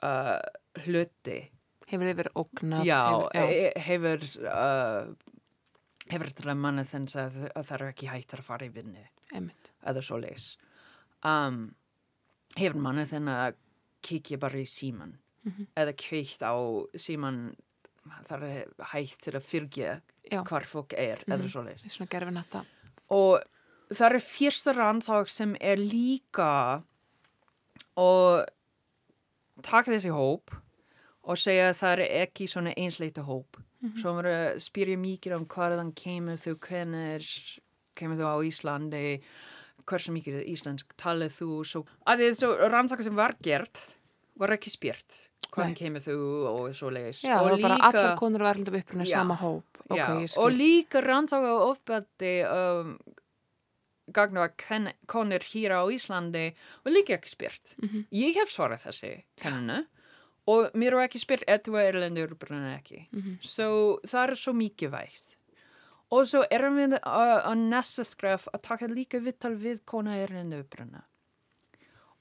uh, 0.07 0.41
hluti. 0.85 1.39
Hefur 1.87 2.11
þið 2.11 2.19
verið 2.19 2.39
ógnað? 2.43 2.87
Já, 2.87 3.01
hefur, 3.07 3.57
já. 3.63 3.73
hefur 3.87 4.29
uh, 4.51 5.35
hefur 6.13 6.31
þetta 6.31 6.57
manna 6.59 6.85
þess 6.87 7.19
að, 7.19 7.37
að 7.51 7.69
það 7.69 7.77
er 7.77 7.87
ekki 7.91 8.11
hægt 8.11 8.35
að 8.37 8.47
fara 8.47 8.67
í 8.67 8.73
vinni. 8.75 9.05
Einmitt. 9.35 9.71
Eða 9.87 10.03
svo 10.05 10.19
leis. 10.23 10.49
Um, 11.27 11.71
hefur 12.57 12.83
manna 12.83 13.07
þenn 13.09 13.31
að 13.33 13.61
kíkja 14.07 14.39
bara 14.43 14.61
í 14.61 14.67
síman. 14.71 15.17
Mm 15.47 15.53
-hmm. 15.53 15.67
Eða 15.83 15.95
kveikt 16.03 16.43
á 16.43 16.55
síman 16.99 17.57
það 18.29 18.47
er 18.49 18.73
hægt 18.93 19.23
til 19.25 19.35
að 19.37 19.47
fyrkja 19.47 19.93
hvar 20.47 20.67
fólk 20.69 20.97
er 20.99 21.23
mm. 21.25 21.35
eða 21.37 21.51
svo 21.53 21.65
leiðis. 21.67 21.87
Svona 21.95 22.13
gerfin 22.13 22.41
þetta. 22.41 22.63
Og 23.15 23.95
það 23.95 24.07
er 24.09 24.27
fyrsta 24.27 24.75
rannsák 24.77 25.33
sem 25.33 25.57
er 25.61 25.81
líka 25.81 26.53
og 28.01 28.47
taka 29.65 29.93
þessi 29.93 30.15
hóp 30.15 30.55
og 31.27 31.39
segja 31.41 31.71
að 31.71 31.79
það 31.81 31.93
er 31.97 32.05
ekki 32.23 32.49
svona 32.51 32.75
einsleita 32.79 33.23
hóp. 33.27 33.59
Mm 33.81 33.91
-hmm. 33.91 34.01
Svo 34.01 34.15
maður 34.15 34.33
að 34.33 34.59
spyrja 34.63 34.97
mikið 34.99 35.37
um 35.37 35.47
hvaðan 35.47 35.93
kemur 35.93 36.37
þú, 36.37 36.57
hvernig 36.59 37.31
kemur 37.95 38.17
þú 38.17 38.27
á 38.27 38.37
Íslandi, 38.45 39.23
hversu 39.87 40.13
mikið 40.13 40.43
íslensk 40.51 40.95
talið 40.97 41.33
þú, 41.39 41.65
svo 41.65 41.85
að 42.07 42.19
því 42.19 42.31
þessu 42.31 42.71
rannsaka 42.71 43.03
sem 43.03 43.17
var 43.17 43.37
gert 43.43 43.97
var 44.37 44.53
ekki 44.57 44.73
spyrt 44.73 45.29
hvaðan 45.53 45.77
kemur 45.79 46.05
þú 46.05 46.17
og 46.51 46.75
svo 46.77 46.91
leiðis 46.95 47.23
Já, 47.25 47.37
og 47.41 47.51
var 47.51 47.63
bara 47.63 47.79
allar 47.89 48.17
konur 48.21 48.45
og 48.45 48.51
erlendum 48.51 48.79
uppruna 48.81 49.07
sama 49.09 49.37
hóp. 49.41 49.83
Okay, 49.87 50.27
og 50.43 50.51
líka 50.51 51.03
rannsaka 51.05 51.53
og 51.55 51.73
ofbeldi 51.73 52.33
um, 52.51 52.97
gagnu 54.15 54.43
að 54.43 54.91
konur 55.11 55.47
hér 55.53 55.77
á 55.79 55.83
Íslandi 55.93 56.47
og 56.85 56.93
líka 56.93 57.17
ekki 57.19 57.31
spyrt. 57.31 57.75
Mm 57.79 57.89
-hmm. 57.89 58.05
ég 58.11 58.35
hef 58.35 58.51
svarað 58.51 58.87
þessi 58.87 59.13
kanninu 59.43 59.87
og 60.47 60.71
mér 60.75 60.95
var 60.95 61.09
ekki 61.09 61.19
spyrt 61.19 61.45
er 61.47 61.59
þú 61.59 61.79
erlendur 61.79 62.33
uppruna 62.33 62.77
ekki. 62.77 63.09
Mm 63.13 63.23
-hmm. 63.23 63.37
svo 63.41 64.01
það 64.07 64.31
er 64.31 64.35
svo 64.35 64.53
mikið 64.53 64.91
vægt. 64.91 65.37
Og 66.11 66.27
svo 66.27 66.45
erum 66.51 66.77
við 66.77 66.99
á 67.03 67.55
næsta 67.55 68.05
skref 68.05 68.49
að 68.53 68.63
taka 68.63 68.87
líka 68.87 69.19
vittal 69.19 69.55
við 69.55 69.85
kona 69.85 70.17
erlendur 70.17 70.61
uppruna 70.61 71.03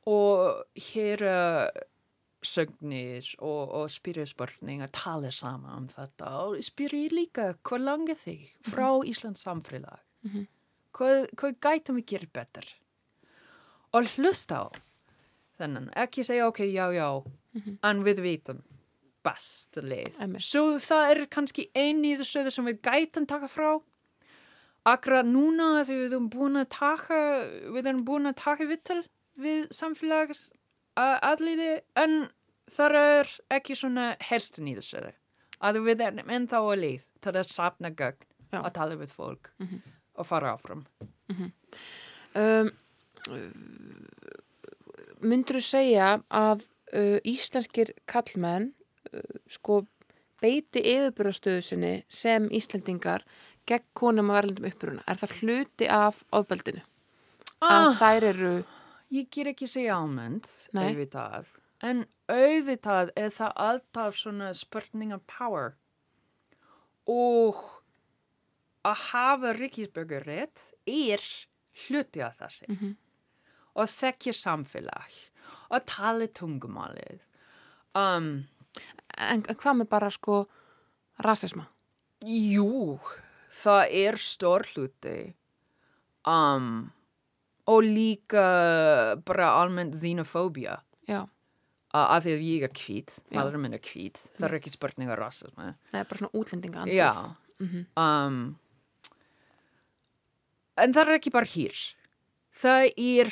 og 0.06 0.66
hér 0.76 1.22
uh, 1.26 1.70
sögnir 2.46 3.28
og, 3.40 3.74
og 3.76 3.92
spyrja 3.92 4.26
spurning 4.30 4.84
að 4.86 4.94
tala 4.98 5.32
sama 5.32 5.76
um 5.78 5.88
þetta. 5.92 6.32
Og 6.46 6.64
spyrja 6.64 7.12
líka 7.14 7.48
hvað 7.64 7.86
langið 7.90 8.22
þig 8.24 8.48
frá 8.62 8.88
mm 8.88 9.02
-hmm. 9.02 9.10
Íslands 9.12 9.46
samfélag? 9.48 10.00
Mm 10.24 10.32
-hmm. 10.32 10.48
hvað, 10.94 11.30
hvað 11.36 11.60
gætum 11.62 11.96
við 11.96 12.06
gera 12.06 12.28
betur? 12.34 12.68
Og 13.94 14.04
hlusta 14.16 14.56
á 14.56 14.66
þennan, 15.58 15.90
ekki 15.96 16.24
segja 16.24 16.48
ok, 16.48 16.60
já, 16.60 16.92
já 16.92 17.24
mm 17.54 17.62
-hmm. 17.62 17.78
en 17.84 18.04
við 18.04 18.22
vitum 18.22 18.64
best 19.24 19.78
leið 19.82 20.40
svo 20.40 20.78
það 20.78 21.12
er 21.12 21.26
kannski 21.26 21.70
eini 21.76 22.14
í 22.14 22.18
þessu 22.20 22.52
sem 22.52 22.66
við 22.66 22.82
gætum 22.82 23.26
taka 23.26 23.48
frá. 23.48 23.82
Akkurat 24.86 25.26
núna 25.26 25.84
þegar 25.84 26.02
við 26.02 26.12
erum 26.12 26.30
búin 26.30 26.58
að 26.62 26.70
taka 26.70 27.20
við 27.74 27.88
erum 27.88 28.06
búin 28.06 28.30
að 28.30 28.36
taka 28.36 28.66
vittal 28.66 29.04
við 29.36 29.68
samfélags 29.74 30.52
aðliði 30.96 31.82
en 31.96 32.28
það 32.71 32.97
er 33.01 33.32
ekki 33.58 33.75
svona 33.78 34.15
herstin 34.30 34.69
í 34.71 34.75
þessu 34.78 35.12
að 35.65 35.82
við 35.86 36.04
erum 36.06 36.32
ennþá 36.38 36.62
að 36.62 36.80
leið 36.82 37.06
til 37.23 37.34
að 37.34 37.51
sapna 37.51 37.91
gögn 37.91 38.25
Já. 38.51 38.60
að 38.62 38.71
tala 38.78 38.95
við 38.99 39.12
fólk 39.15 39.51
mm 39.58 39.67
-hmm. 39.67 39.82
og 40.15 40.25
fara 40.28 40.54
áfram. 40.54 40.86
Mm 41.28 41.36
-hmm. 41.36 41.51
um, 42.36 42.71
Myndur 45.21 45.56
þú 45.56 45.62
segja 45.62 46.23
að 46.30 46.65
uh, 46.93 47.19
íslenskir 47.23 47.93
kallmenn 48.06 48.73
uh, 49.13 49.19
sko 49.49 49.86
beiti 50.41 50.80
yfirbúrastöðu 50.80 51.62
sinni 51.62 52.04
sem 52.10 52.49
Íslendingar 52.51 53.23
gegn 53.65 53.86
konum 53.93 54.30
að 54.30 54.36
verðlundum 54.36 54.69
uppruna? 54.69 55.04
Er 55.08 55.15
það 55.15 55.36
hluti 55.39 55.88
af 55.88 56.23
ofbeldinu? 56.32 56.82
Ah, 57.62 57.88
að 57.88 57.97
þær 57.99 58.23
eru 58.23 58.63
Ég 59.13 59.30
ger 59.30 59.47
ekki 59.47 59.67
segja 59.67 59.95
ámend 60.01 60.47
auðvitað 60.73 61.47
En 61.86 62.06
auðvitað 62.32 63.12
er 63.19 63.34
það 63.34 63.58
alltaf 63.62 64.17
svona 64.17 64.52
spurning 64.58 65.13
of 65.13 65.21
power 65.30 65.76
og 67.06 67.60
að 68.86 69.04
hafa 69.12 69.52
ríkisbögurrétt 69.58 70.63
er 70.89 71.21
hluti 71.86 72.24
af 72.26 72.39
þessi 72.39 72.65
mm 72.69 72.78
-hmm. 72.80 72.95
og 73.76 73.89
þekkja 73.89 74.34
samfélag 74.34 75.12
og 75.69 75.86
tala 75.86 76.28
tungumálið. 76.28 77.19
Um, 77.95 78.48
en, 79.17 79.43
en 79.50 79.56
hvað 79.56 79.78
með 79.78 79.89
bara 79.89 80.10
sko 80.10 80.45
rasisma? 81.19 81.67
Jú, 82.26 83.00
það 83.52 83.84
er 83.91 84.17
stór 84.17 84.65
hluti 84.74 85.36
um, 86.28 86.91
og 87.65 87.84
líka 87.84 89.15
bara 89.26 89.62
almennt 89.62 89.95
xenofóbia. 89.95 90.82
Já 91.08 91.28
af 91.96 92.24
því 92.26 92.36
að 92.36 92.46
ég 92.46 92.68
er 92.68 92.74
kvít, 92.76 93.18
maður 93.32 93.60
minn 93.64 93.78
er 93.78 93.84
kvít 93.84 94.24
það 94.36 94.48
er 94.50 94.58
ekki 94.60 94.74
spurninga 94.76 95.18
rassismi 95.20 95.72
það 95.92 96.00
er 96.02 96.10
bara 96.10 96.22
svona 96.22 96.38
útlendinga 96.42 96.86
mm 96.86 97.68
-hmm. 97.68 97.86
um, 97.96 98.58
en 100.78 100.94
það 100.94 101.08
er 101.08 101.20
ekki 101.20 101.32
bara 101.32 101.52
hér 101.56 101.86
það 102.52 102.92
er 102.98 103.32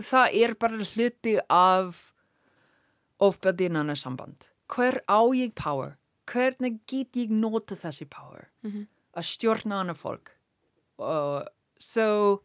það 0.00 0.38
er 0.42 0.54
bara 0.54 0.86
hluti 0.94 1.36
af 1.50 2.12
ofbeldinana 3.22 3.94
samband. 3.96 4.48
Hver 4.72 5.02
á 5.06 5.20
ég 5.36 5.54
power? 5.54 5.96
Hvernig 6.26 6.80
get 6.88 7.16
ég 7.18 7.30
nota 7.30 7.74
þessi 7.74 8.06
power? 8.08 8.48
Mm 8.62 8.70
-hmm. 8.70 8.86
að 9.16 9.22
stjórna 9.22 9.76
hana 9.76 9.94
fólk? 9.94 10.30
Og 10.98 11.46
svo 11.78 12.42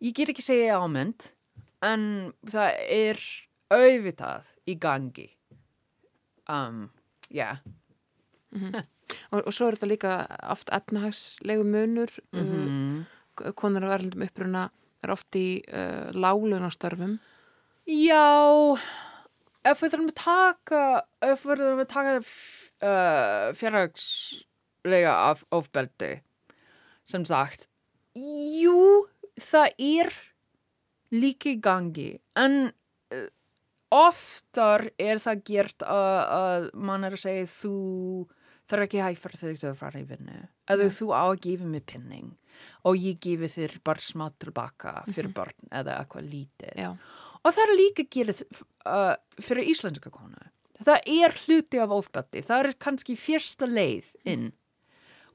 ég 0.00 0.14
get 0.14 0.28
ekki 0.28 0.42
segja 0.42 0.78
ámynd 0.78 1.32
en 1.86 2.04
það 2.46 2.80
er 2.96 3.22
auðvitað 3.74 4.50
í 4.70 4.76
gangi 4.82 5.26
um, 6.50 6.86
já 7.30 7.38
yeah. 7.38 7.58
mm 8.50 8.60
-hmm. 8.60 8.86
og, 9.32 9.46
og 9.46 9.52
svo 9.54 9.68
er 9.68 9.76
þetta 9.76 9.92
líka 9.92 10.26
oft 10.50 10.70
etnahagslegu 10.72 11.64
munur 11.64 12.10
mm 12.32 12.42
-hmm. 12.42 13.04
uh, 13.46 13.52
konar 13.52 13.84
af 13.84 13.94
erlendum 13.98 14.22
uppruna 14.22 14.70
er 15.02 15.10
oft 15.10 15.36
í 15.36 15.62
uh, 15.68 16.12
lálunastörfum 16.12 17.18
já 17.86 18.78
ef 19.64 19.82
við 19.82 19.90
þurfum 19.90 20.08
að 20.08 20.22
taka 20.24 21.02
ef 21.22 21.44
við 21.44 21.58
þurfum 21.58 21.80
að 21.80 21.94
taka 21.94 22.16
uh, 22.18 23.54
fjárhagslega 23.54 25.12
af 25.30 25.44
ofbeldi 25.50 26.22
sem 27.04 27.24
sagt 27.24 27.68
jú, 28.16 29.06
það 29.40 29.68
er 29.78 30.12
líka 31.14 31.50
í 31.52 31.60
gangi. 31.62 32.10
En 32.38 32.70
uh, 32.70 33.28
oftar 33.94 34.88
er 34.98 35.20
það 35.22 35.44
gert 35.46 35.86
að, 35.86 36.16
að 36.40 36.70
mann 36.74 37.06
er 37.06 37.16
að 37.16 37.24
segja 37.26 37.52
þú 37.52 37.76
þarf 38.66 38.86
ekki 38.86 39.04
hægt 39.04 39.22
fyrir 39.22 39.60
þig 39.60 39.68
að 39.70 39.78
fara 39.78 40.02
í 40.02 40.08
vinnu. 40.08 40.40
Eða 40.72 40.90
þú 40.96 41.12
á 41.14 41.22
að 41.22 41.40
gefa 41.46 41.70
mig 41.70 41.86
pinning 41.86 42.34
og 42.88 42.98
ég 42.98 43.20
gefi 43.22 43.50
þér 43.52 43.78
bara 43.84 44.02
smá 44.02 44.26
tilbaka 44.40 44.92
fyrir 45.06 45.28
mm 45.28 45.32
-hmm. 45.32 45.36
barn 45.36 45.70
eða 45.70 45.98
eitthvað 46.00 46.30
lítið. 46.32 46.74
Já. 46.76 46.96
og 47.44 47.54
það 47.54 47.62
er 47.62 47.78
líka 47.78 48.02
gerð 48.10 48.42
uh, 48.86 49.14
fyrir 49.40 49.70
íslenska 49.70 50.10
konu. 50.10 50.40
Það 50.84 51.00
er 51.06 51.34
hluti 51.46 51.78
af 51.80 51.90
ofbeldi. 51.90 52.42
Það 52.42 52.58
er 52.58 52.72
kannski 52.78 53.16
fyrsta 53.16 53.66
leið 53.66 54.14
inn. 54.24 54.52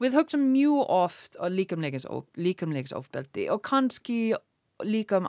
Við 0.02 0.16
höfum 0.18 0.52
mjög 0.52 0.90
oft 0.90 1.38
á 1.38 1.46
líkamlegs 1.50 2.94
ofbeldi 2.94 3.50
og 3.50 3.62
kannski 3.62 4.34
líka 4.84 5.18
um 5.18 5.28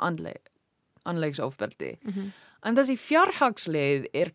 andlegsofbeldi 1.05 1.99
mm 2.03 2.13
-hmm. 2.13 2.31
en 2.63 2.77
þessi 2.77 2.97
fjárhagsleið 2.97 4.07
er, 4.15 4.33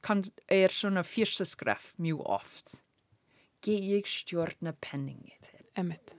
er 0.47 0.69
svona 0.71 1.03
fyrsta 1.03 1.45
skref 1.45 1.93
mjög 1.97 2.21
oft 2.25 2.83
get 3.61 3.83
ég 3.83 4.05
stjórna 4.07 4.73
penningið 4.81 5.51
Emmett. 5.75 6.15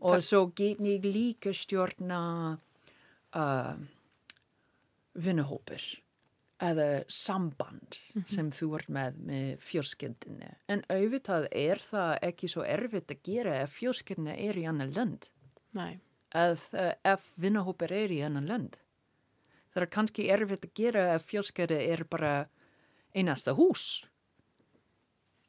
og 0.00 0.22
svo 0.22 0.46
get 0.46 0.80
ég 0.80 1.04
líka 1.04 1.52
stjórna 1.52 2.58
uh, 3.36 3.76
vinnuhópur 5.14 5.82
eða 6.58 7.04
samband 7.08 7.96
mm 8.14 8.22
-hmm. 8.22 8.34
sem 8.34 8.50
þú 8.50 8.76
ert 8.76 8.88
með 8.88 9.16
með 9.16 9.58
fjörskildinni 9.60 10.54
en 10.68 10.82
auðvitað 10.88 11.48
er 11.52 11.78
það 11.78 12.18
ekki 12.22 12.48
svo 12.48 12.62
erfitt 12.64 13.10
að 13.10 13.22
gera 13.22 13.62
ef 13.62 13.70
fjörskildinni 13.72 14.48
er 14.48 14.56
í 14.56 14.68
annar 14.68 14.88
lönd 14.88 15.28
Nei 15.72 16.00
að 16.36 16.66
uh, 16.76 16.92
ef 17.14 17.30
vinnahópar 17.40 17.94
er 17.94 18.12
í 18.12 18.20
annan 18.26 18.48
lönd. 18.50 18.76
Það 19.74 19.82
er 19.82 19.92
kannski 19.92 20.28
erfitt 20.32 20.68
að 20.68 20.76
gera 20.78 21.06
ef 21.14 21.26
fjölskeiði 21.30 21.80
er 21.92 22.04
bara 22.08 22.34
einasta 23.16 23.56
hús. 23.56 24.04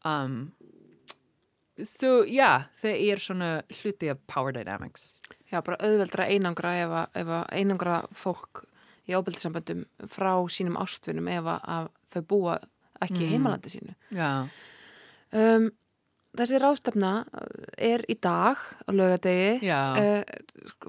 Um, 0.08 0.54
svo 1.84 2.24
já, 2.28 2.68
það 2.80 3.04
er 3.12 3.22
svona 3.22 3.50
hluti 3.82 4.10
af 4.12 4.22
power 4.30 4.56
dynamics 4.56 5.12
Já, 5.48 5.62
bara 5.64 5.78
auðveldra 5.80 6.28
einangra 6.28 6.74
ef 6.82 6.94
að, 6.94 7.12
ef 7.22 7.30
að 7.38 7.44
einangra 7.56 7.98
fólk 8.16 8.64
í 9.08 9.16
ábyrðisamböndum 9.16 9.86
frá 10.12 10.32
sínum 10.52 10.76
ástfinum 10.80 11.30
ef 11.32 11.48
að 11.54 11.88
þau 12.12 12.24
búa 12.28 12.58
ekki 13.04 13.22
mm. 13.22 13.30
heimalandi 13.32 13.72
sínu. 13.72 13.96
Já. 14.16 14.32
Um, 15.32 15.70
þessi 16.40 16.60
rástefna 16.62 17.12
er 17.78 18.04
í 18.10 18.16
dag 18.22 18.58
á 18.58 18.90
lögadegi. 18.94 19.68
Uh, 19.68 20.22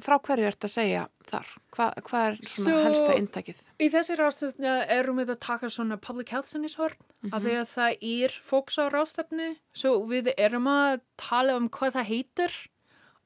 frá 0.04 0.18
hverju 0.18 0.48
ert 0.48 0.66
að 0.66 0.74
segja 0.74 1.04
þar? 1.28 1.52
Hva, 1.76 1.88
hvað 2.06 2.26
er 2.28 2.38
svona 2.44 2.74
so, 2.74 2.84
helsta 2.87 3.18
intakið? 3.20 3.62
Í 3.78 3.90
þessi 3.92 4.16
rástefna 4.18 4.74
erum 4.98 5.20
við 5.20 5.34
að 5.34 5.40
taka 5.46 5.70
svona 5.72 5.98
public 6.00 6.32
health 6.34 6.50
sinishorn 6.52 6.96
mm 6.98 7.30
-hmm. 7.30 7.37
af 7.37 7.42
því 7.44 7.54
að 7.61 7.68
það 7.74 8.08
er 8.12 8.40
fóks 8.50 8.78
á 8.78 8.84
rástefnu. 8.92 9.48
Svo 9.72 9.94
við 10.08 10.32
erum 10.37 10.66
að 10.66 11.00
tala 11.16 11.56
um 11.56 11.68
hvað 11.68 11.98
það 11.98 12.11
heitir 12.12 12.52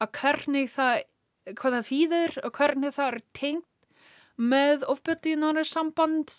að 0.03 0.09
hvernig 0.21 0.71
það 0.71 1.03
hvað 1.59 1.77
það 1.77 1.89
þýðir 1.91 2.39
og 2.45 2.57
hvernig 2.59 2.95
það 2.95 3.13
er 3.13 3.21
tengt 3.35 3.69
með 4.39 4.85
ofbeldi 4.91 5.35
í 5.35 5.39
náttúrulega 5.39 5.69
samband 5.69 6.35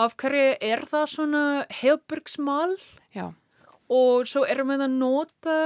af 0.00 0.16
hverju 0.20 0.56
er 0.64 0.84
það 0.88 1.06
svona 1.12 1.44
hefburgsmál 1.82 2.76
og 3.92 4.28
svo 4.30 4.44
erum 4.48 4.72
við 4.72 4.84
að 4.86 4.98
nota 4.98 5.56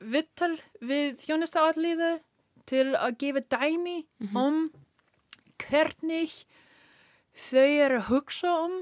vittal 0.00 0.54
við 0.80 1.18
þjónista 1.20 1.66
alliða 1.68 2.12
til 2.70 2.94
að 2.94 3.18
gefa 3.20 3.42
dæmi 3.52 3.98
mm 4.00 4.28
-hmm. 4.28 4.38
um 4.46 4.72
hvernig 5.60 6.32
þau 7.34 7.68
eru 7.84 7.98
að 7.98 8.08
hugsa 8.08 8.54
um 8.64 8.76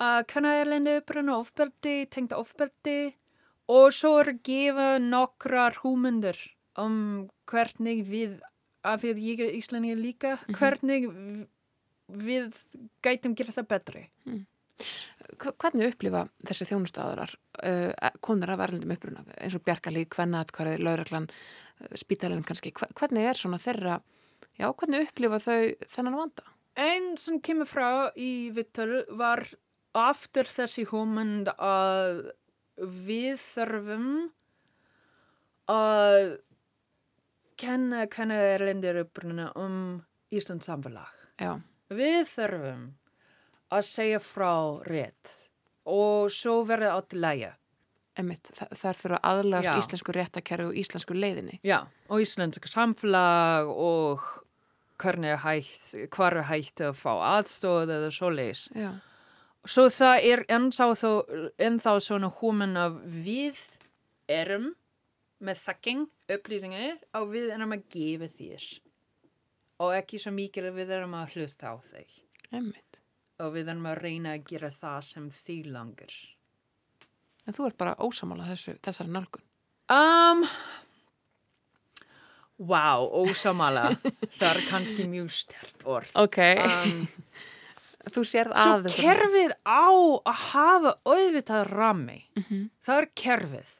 að 0.00 0.26
kannar 0.32 0.62
erlendi 0.62 0.96
uppröna 0.96 1.36
ofbeldi, 1.36 2.06
tengta 2.06 2.38
ofbeldi 2.40 3.14
og 3.68 3.92
svo 3.92 4.18
er 4.20 4.32
að 4.32 4.42
gefa 4.48 4.98
nokkrar 4.98 5.76
húmundur 5.82 6.38
um 6.80 7.28
hvernig 7.50 8.04
við, 8.08 8.38
af 8.82 9.02
því 9.02 9.12
að 9.12 9.24
ég 9.26 9.40
er 9.40 9.56
íslendingi 9.58 9.96
líka, 10.00 10.36
-hmm. 10.36 10.56
hvernig 10.56 11.48
við 12.08 12.54
gætum 13.02 13.34
gera 13.34 13.52
það 13.52 13.68
betri. 13.68 14.08
Mm. 14.24 14.46
Hvernig 15.38 15.92
upplifa 15.92 16.24
þessi 16.48 16.66
þjónustæðarar 16.70 17.34
uh, 17.36 17.90
e, 17.92 18.10
konar 18.24 18.54
af 18.54 18.64
erlendum 18.66 18.94
uppruna 18.94 19.24
eins 19.36 19.56
og 19.58 19.64
Bjarkalíð, 19.66 20.08
Kvennaatkvarði, 20.14 20.80
Lauraglann, 20.82 21.28
uh, 21.28 21.92
Spítalinn 21.98 22.46
kannski, 22.46 22.72
hvernig 22.74 23.28
er 23.30 23.38
svona 23.38 23.60
þeirra, 23.62 24.00
já, 24.58 24.66
hvernig 24.70 25.06
upplifa 25.08 25.40
þau 25.44 25.60
þennan 25.94 26.18
vanda? 26.18 26.46
Einn 26.80 27.14
sem 27.20 27.40
kemur 27.44 27.68
frá 27.68 27.88
í 28.16 28.50
Vittul 28.56 29.04
var 29.18 29.44
aftur 29.98 30.48
þessi 30.48 30.86
húmund 30.88 31.50
að 31.58 32.30
við 32.78 33.40
þurfum 33.42 34.12
að 35.70 36.38
kenna 37.60 38.06
kennaðarlendir 38.10 39.02
uppruna 39.04 39.50
um 39.58 40.00
Íslands 40.32 40.70
samfélag. 40.70 41.10
Já. 41.40 41.58
Við 41.90 42.22
þurfum 42.30 42.86
að 43.70 43.86
segja 43.86 44.20
frá 44.22 44.52
rétt 44.86 45.36
og 45.90 46.30
svo 46.34 46.60
verður 46.68 46.98
átt 46.98 47.16
í 47.16 47.20
læja. 47.20 47.54
Emitt, 48.18 48.50
það, 48.52 48.72
það 48.76 48.98
þurfa 49.00 49.20
aðlagast 49.30 49.84
íslensku 49.84 50.14
réttakerfi 50.14 50.66
og 50.68 50.78
íslensku 50.80 51.16
leiðinni. 51.16 51.60
Já, 51.64 51.78
og 52.10 52.24
íslensku 52.24 52.68
samfélag 52.68 53.70
og 53.70 54.26
hvernig 55.00 55.32
er 55.32 55.40
hægt, 55.44 55.94
hvar 56.12 56.36
er 56.36 56.48
hægt 56.50 56.82
að 56.84 56.98
fá 57.00 57.12
aðstóð 57.38 57.94
eða 57.96 58.10
svo 58.12 58.32
leiðis. 58.34 58.66
Já. 58.76 58.90
Svo 59.68 59.86
það 59.92 60.26
er 60.26 60.44
ennþá, 60.48 61.94
svona 62.00 62.30
húman 62.40 62.78
af 62.80 62.96
við 63.04 63.60
erum 64.30 64.70
með 65.40 65.60
þakking, 65.64 66.06
upplýsingar 66.32 67.00
og 67.16 67.32
við 67.32 67.52
erum 67.54 67.76
að 67.76 67.86
gefa 67.92 68.28
þér 68.32 68.66
og 69.80 69.94
ekki 69.96 70.20
svo 70.20 70.32
mikið 70.36 70.68
að 70.70 70.80
við 70.80 70.94
erum 70.98 71.16
að 71.16 71.36
hlusta 71.36 71.72
á 71.72 71.74
þig 71.80 72.16
Einmitt. 72.50 72.89
Og 73.40 73.54
við 73.56 73.72
erum 73.72 73.88
að 73.90 74.02
reyna 74.04 74.34
að 74.36 74.44
gera 74.52 74.70
það 74.74 75.00
sem 75.08 75.30
því 75.40 75.56
langar 75.76 76.14
En 77.48 77.56
þú 77.56 77.70
ert 77.70 77.78
bara 77.80 77.96
ósamála 77.98 78.46
þessu, 78.50 78.76
þessari 78.84 79.14
nálgun 79.14 79.46
um, 79.90 80.44
Wow, 82.60 83.08
ósamála 83.24 83.88
það 84.38 84.48
er 84.52 84.62
kannski 84.68 85.08
mjög 85.08 85.32
stert 85.40 85.84
orð 85.88 86.14
Ok 86.20 86.40
um, 86.60 87.04
Þú 88.14 88.24
sérð 88.24 88.56
að 88.56 88.88
Svo 88.88 89.04
kerfið 89.04 89.52
á 89.68 89.88
að 89.90 90.38
hafa 90.50 90.96
auðvitað 91.04 91.66
rami 91.68 92.22
mm 92.36 92.44
-hmm. 92.44 92.64
það 92.80 93.02
er 93.02 93.08
kerfið 93.14 93.76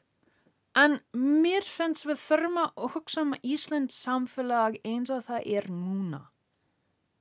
En 0.79 1.01
mér 1.17 1.67
finnst 1.67 2.07
við 2.07 2.21
þurfum 2.23 2.59
að 2.63 2.91
hugsa 2.95 3.23
um 3.25 3.33
Íslands 3.43 3.97
samfélag 4.05 4.79
eins 4.87 5.11
og 5.11 5.25
það 5.27 5.49
er 5.59 5.67
núna. 5.73 6.21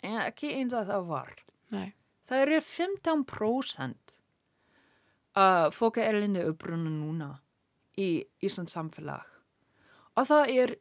En 0.05 0.19
ekki 0.27 0.51
eins 0.59 0.75
og 0.77 0.85
það 0.89 1.07
var. 1.09 1.31
Nei. 1.73 1.87
Það 2.29 2.43
eru 2.45 2.59
15% 2.61 4.15
að 5.39 5.71
fóka 5.73 6.03
erlinni 6.05 6.43
upprunna 6.45 6.91
núna 6.93 7.29
í 7.97 8.09
Íslands 8.45 8.75
samfélag. 8.77 9.25
Og 10.13 10.29
það 10.29 10.53
er 10.53 10.75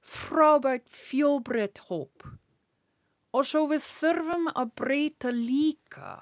frábært 0.00 0.86
fjóbreytt 0.94 1.82
hóp. 1.88 2.22
Og 3.34 3.46
svo 3.46 3.66
við 3.70 3.82
þurfum 3.86 4.48
að 4.54 4.72
breyta 4.78 5.34
líka 5.34 6.14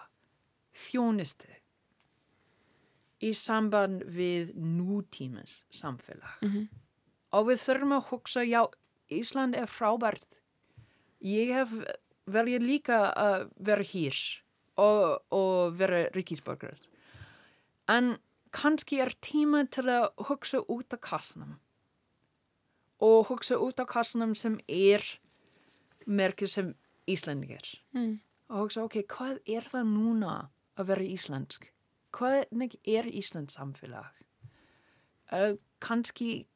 þjónistu 0.76 1.52
í 3.24 3.32
samband 3.34 4.04
við 4.14 4.52
nútímins 4.54 5.64
samfélag 5.74 6.42
mm 6.42 6.50
-hmm. 6.50 6.66
og 7.34 7.48
við 7.48 7.62
þurfum 7.64 7.94
að 7.96 8.04
hugsa 8.10 8.44
já, 8.46 8.62
Ísland 9.10 9.56
er 9.56 9.66
frábært 9.66 10.38
ég 11.20 11.52
hef 11.52 11.72
verið 12.32 12.66
líka 12.66 13.00
að 13.12 13.48
vera 13.56 13.86
hér 13.92 14.18
og, 14.78 15.24
og 15.34 15.78
vera 15.78 16.06
ríkisborgar 16.14 16.78
en 17.88 18.16
kannski 18.54 19.00
er 19.04 19.14
tíma 19.24 19.64
til 19.72 19.88
að 19.92 20.10
hugsa 20.28 20.62
út 20.68 20.94
af 20.96 21.02
kassanum 21.04 21.56
og 23.04 23.28
hugsa 23.30 23.58
út 23.62 23.80
af 23.80 23.88
kassanum 23.90 24.34
sem 24.34 24.58
er 24.68 25.04
merkið 26.06 26.54
sem 26.54 26.70
Íslandingar 27.08 27.74
mm. 27.96 28.20
og 28.48 28.66
hugsa 28.66 28.84
ok, 28.84 29.02
hvað 29.08 29.40
er 29.46 29.68
það 29.68 29.90
núna 29.94 30.36
að 30.78 30.92
vera 30.92 31.10
íslensk 31.16 31.70
hvernig 32.18 32.78
er 32.88 33.04
Íslands 33.04 33.58
samfélag? 33.58 34.14
Uh, 35.28 35.58
kannski 35.80 36.46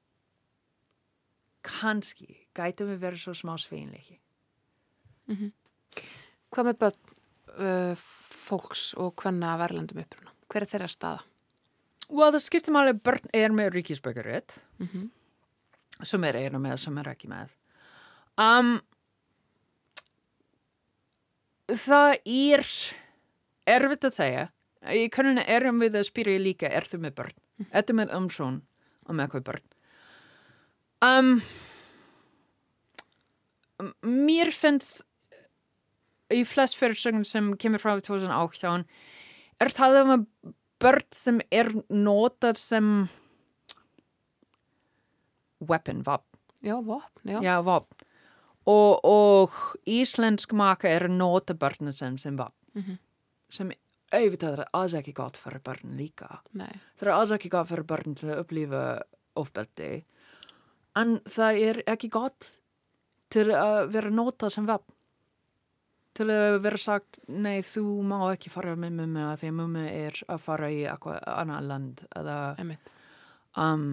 kannski 1.62 2.48
gætum 2.56 2.88
við 2.90 3.02
verið 3.04 3.22
svo 3.22 3.34
smá 3.36 3.56
sveinleiki 3.60 4.18
mm 5.28 5.36
-hmm. 5.36 5.52
Hvað 6.52 6.68
með 6.68 6.78
börn 6.84 7.00
uh, 7.56 8.06
fólks 8.42 8.92
og 9.00 9.14
hvenna 9.22 9.56
verðlandum 9.60 10.02
uppruna? 10.04 10.32
Hver 10.52 10.66
er 10.66 10.72
þeirra 10.74 10.90
staða? 10.92 11.26
Well, 12.12 12.32
það 12.34 12.44
skiptir 12.44 12.74
máli 12.74 12.92
börn 12.92 13.30
er 13.32 13.54
með 13.56 13.72
ríkisbökaritt 13.78 14.58
mm 14.78 14.88
-hmm. 14.88 15.10
sem 16.04 16.24
er 16.24 16.36
einu 16.36 16.58
með, 16.58 16.76
sem 16.76 16.98
er 16.98 17.08
ekki 17.08 17.28
með 17.28 17.54
um, 18.36 18.80
Það 21.72 22.18
er 22.26 22.66
erfitt 23.66 24.04
að 24.04 24.18
segja 24.18 24.48
Í 24.90 25.08
kanninu 25.14 25.44
erum 25.46 25.78
við 25.78 25.96
að 26.00 26.08
spyrja 26.08 26.38
líka, 26.42 26.66
er 26.66 26.82
þú 26.82 26.98
með 27.04 27.14
börn? 27.14 27.36
Er 27.70 27.84
þú 27.86 27.94
með 27.94 28.14
umsón 28.16 28.62
og 29.06 29.14
með 29.14 29.28
hvað 29.30 29.44
börn? 29.46 29.68
Um, 31.02 31.30
mér 34.02 34.50
finnst 34.50 35.04
í 36.32 36.44
flest 36.48 36.78
fyrirsögnum 36.80 37.24
sem 37.28 37.52
kemur 37.60 37.82
frá 37.82 37.94
2018 38.00 38.86
er 39.62 39.74
talað 39.76 40.06
um 40.06 40.14
að 40.16 40.26
börn 40.82 41.08
sem 41.14 41.40
er 41.54 41.70
notað 41.88 42.58
sem 42.58 42.88
weapon, 45.62 46.02
vapn. 46.06 46.38
Já, 46.62 46.76
vapn, 46.82 47.28
já. 47.28 47.38
Já, 47.42 47.54
vapn. 47.66 48.08
Og, 48.70 49.00
og 49.02 49.54
íslensk 49.90 50.52
maka 50.54 50.90
er 50.90 51.08
nota 51.10 51.54
börnum 51.58 51.94
sem, 51.94 52.18
sem 52.18 52.36
vapn. 52.38 52.58
Mm 52.74 52.82
-hmm. 52.82 52.98
Sem 53.50 53.72
auðvitað 54.12 54.58
er 54.58 54.68
alls 54.72 54.94
ekki 54.94 55.12
gott 55.12 55.36
fyrir 55.36 55.60
börn 55.64 55.96
líka. 55.96 56.40
Nei. 56.52 56.80
Það 56.96 57.08
er 57.08 57.14
alls 57.14 57.30
ekki 57.30 57.48
gott 57.48 57.68
fyrir 57.68 57.84
börn 57.84 58.14
til 58.14 58.28
að 58.30 58.40
upplifa 58.44 59.02
ofbeldi. 59.34 60.04
En 60.96 61.20
það 61.24 61.60
er 61.68 61.82
ekki 61.86 62.08
gott 62.08 62.60
til 63.32 63.48
að 63.56 63.92
vera 63.94 64.10
notað 64.10 64.52
sem 64.56 64.66
vefn. 64.66 64.92
Til 66.12 66.26
að 66.28 66.58
vera 66.60 66.78
sagt, 66.80 67.22
nei 67.28 67.62
þú 67.64 67.84
má 68.04 68.18
ekki 68.32 68.50
fara 68.52 68.74
með 68.76 68.98
mummi 68.98 69.22
að 69.24 69.38
því 69.40 69.52
að 69.52 69.56
mummi 69.60 69.84
er 69.88 70.18
að 70.28 70.42
fara 70.44 70.68
í 70.68 70.82
eitthvað 70.84 71.22
annað 71.32 71.70
land. 71.70 72.04
Eða, 72.20 72.36
um, 73.56 73.86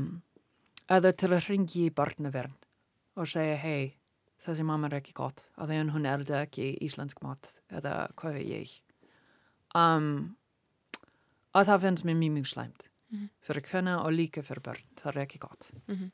eða 0.92 1.14
til 1.16 1.32
að 1.32 1.48
ringi 1.48 1.86
í 1.86 1.94
barnavernd 1.96 2.68
og 3.16 3.28
segja, 3.28 3.56
hei, 3.60 3.96
þessi 4.44 4.68
mamma 4.68 4.88
er 4.92 5.00
ekki 5.00 5.16
gott. 5.16 5.46
Að 5.56 5.72
því 5.72 5.82
hún 5.96 6.12
eldi 6.12 6.36
ekki 6.36 6.70
íslensk 6.84 7.24
mat. 7.24 7.56
Eða 7.72 8.10
hvað 8.20 8.42
er 8.42 8.46
ég? 8.52 8.78
um, 9.78 10.36
að 11.56 11.72
það 11.72 11.84
finnst 11.86 12.06
mér 12.08 12.20
mjög 12.20 12.34
mjög 12.38 12.48
slæmt 12.54 12.86
mm 12.86 13.18
-hmm. 13.18 13.30
fyrir 13.42 13.62
kvenna 13.62 14.04
og 14.04 14.12
líka 14.14 14.42
fyrir 14.42 14.62
börn 14.62 14.84
það 14.96 15.16
er 15.16 15.22
ekki 15.22 15.40
gott 15.40 15.72
mm 15.88 15.96
-hmm. 15.96 16.10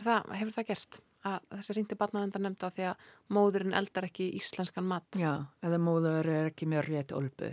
það, 0.00 0.32
Hefur 0.34 0.52
það 0.52 0.66
gerst? 0.66 1.00
Að 1.26 1.46
þessi 1.56 1.76
ringti 1.76 1.98
batnavendar 1.98 2.42
nefnda 2.44 2.70
því 2.74 2.86
að 2.90 3.06
móðurinn 3.36 3.76
eldar 3.76 4.06
ekki 4.08 4.28
íslenskan 4.38 4.86
mat. 4.88 5.18
Já, 5.18 5.32
eða 5.64 5.80
móður 5.82 6.30
er 6.32 6.50
ekki 6.52 6.68
með 6.70 6.88
rétt 6.90 7.14
olbu. 7.16 7.50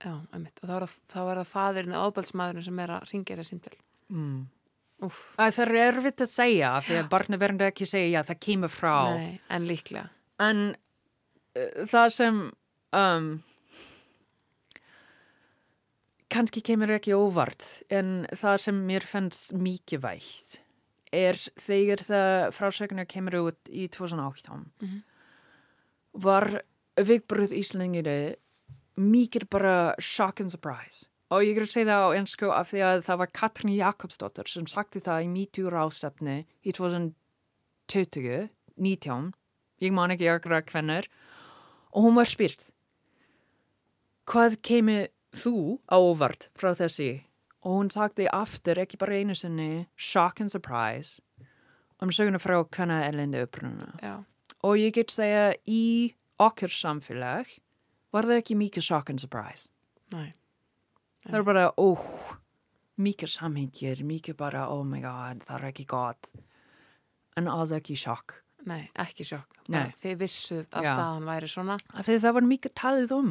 Já, 0.00 0.14
einmitt. 0.32 0.56
og 0.62 0.70
þá 0.70 0.74
er 0.78 0.86
það, 0.88 1.30
er 1.30 1.40
það 1.42 1.50
fadirinn 1.50 1.94
eða 1.96 2.06
ábælsmaðurinn 2.08 2.66
sem 2.68 2.80
er 2.80 2.94
að 2.96 3.10
ringja 3.10 3.36
þessi 3.40 3.54
símtöl. 3.54 3.76
Mm. 4.10 4.40
Það 5.00 5.60
er 5.64 5.74
erfitt 5.80 6.24
að 6.24 6.30
segja 6.30 6.70
því 6.84 6.96
að 7.00 7.10
barnaverðin 7.12 7.66
ekki 7.70 7.88
segja 7.88 8.20
að 8.20 8.30
það 8.30 8.40
kemur 8.46 8.72
frá. 8.72 8.96
Nei, 9.16 9.36
en 9.52 9.68
líklega. 9.68 10.08
En 10.40 10.64
uh, 10.72 11.86
það 11.88 12.08
sem 12.16 12.40
um, 12.96 13.30
kannski 16.30 16.62
kemur 16.64 16.94
ekki 16.96 17.16
óvart 17.16 17.64
en 17.92 18.24
það 18.38 18.60
sem 18.66 18.82
mér 18.88 19.06
fannst 19.08 19.54
mikið 19.56 20.04
vægt 20.04 20.59
er 21.12 21.38
þegar 21.58 22.04
það 22.06 22.50
frásögnar 22.56 23.08
kemur 23.10 23.34
út 23.40 23.70
í 23.70 23.88
2018 23.88 24.56
mm 24.56 24.88
-hmm. 24.88 25.02
var 26.12 26.62
vikbröð 26.96 27.52
Íslandingiri 27.52 28.36
mikið 28.96 29.48
bara 29.50 29.94
shock 29.98 30.40
and 30.40 30.50
surprise. 30.50 31.06
Og 31.30 31.42
ég 31.42 31.56
er 31.56 31.62
að 31.62 31.70
segja 31.70 31.86
það 31.86 32.04
á 32.06 32.16
ennsku 32.18 32.50
af 32.50 32.72
því 32.72 32.80
að 32.82 33.04
það 33.06 33.18
var 33.18 33.30
Katrin 33.32 33.76
Jakobsdóttir 33.76 34.48
sem 34.48 34.66
sagti 34.66 35.00
það 35.00 35.22
í 35.24 35.28
MeToo 35.28 35.70
rástefni 35.70 36.46
í 36.66 36.72
2020 36.72 38.48
19, 38.80 39.32
ég 39.80 39.92
man 39.92 40.10
ekki 40.10 40.28
akkurat 40.28 40.66
hvernig 40.66 41.06
og 41.92 42.02
hún 42.06 42.16
var 42.16 42.28
spyrt 42.28 42.70
hvað 44.30 44.60
kemur 44.62 45.08
þú 45.34 45.80
ávart 45.90 46.48
frá 46.58 46.72
þessi 46.78 47.10
og 47.64 47.76
hún 47.76 47.90
sagði 47.92 48.28
aftur 48.32 48.80
ekki 48.82 48.98
bara 49.00 49.18
einu 49.20 49.36
sinni 49.36 49.86
shock 49.96 50.40
and 50.40 50.52
surprise 50.52 51.20
um 52.00 52.12
söguna 52.14 52.40
frá 52.40 52.56
hvenna 52.64 53.02
erlendi 53.08 53.42
uppruna 53.44 53.92
og 54.62 54.76
ég 54.80 54.94
get 54.96 55.12
segja 55.12 55.50
í 55.68 56.14
okkur 56.40 56.72
samfélag 56.72 57.48
var 58.12 58.26
það 58.26 58.40
ekki 58.40 58.56
mikið 58.58 58.82
shock 58.82 59.10
and 59.12 59.22
surprise. 59.22 59.68
Nei. 60.10 60.32
það 61.26 61.38
er 61.38 61.44
bara 61.46 61.64
óh 61.78 62.06
mikið 63.00 63.30
samhengir, 63.32 64.02
mikið 64.04 64.36
bara 64.36 64.66
oh 64.68 64.82
my 64.84 65.00
god, 65.00 65.44
það 65.46 65.56
er 65.60 65.66
ekki 65.70 65.86
gott. 65.88 66.30
En 67.38 67.48
alls 67.48 67.72
ekki 67.72 67.96
sjokk 67.96 68.40
Nei, 68.68 68.90
ekki 69.00 69.24
sjokk, 69.24 69.60
þið 69.96 70.16
vissuð 70.20 70.66
að 70.76 70.84
Já. 70.84 70.90
staðan 70.90 71.28
væri 71.28 71.48
svona. 71.48 71.76
Þegar 72.02 72.24
það 72.24 72.34
var 72.36 72.48
mikið 72.50 72.74
talið 72.76 73.14
um. 73.16 73.30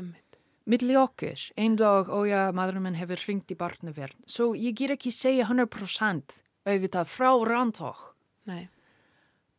Emmi 0.00 0.22
milli 0.64 0.96
okkur, 0.96 1.40
einn 1.56 1.76
dag 1.76 2.08
já, 2.28 2.52
maðurinn 2.54 2.86
minn 2.86 3.00
hefur 3.00 3.24
ringt 3.26 3.50
í 3.50 3.58
barnaverð 3.58 4.16
svo 4.26 4.52
ég 4.54 4.76
ger 4.78 4.94
ekki 4.94 5.10
segja 5.14 5.48
100% 5.48 6.38
auðvitað 6.66 7.10
frá 7.10 7.30
rannsók 7.48 8.14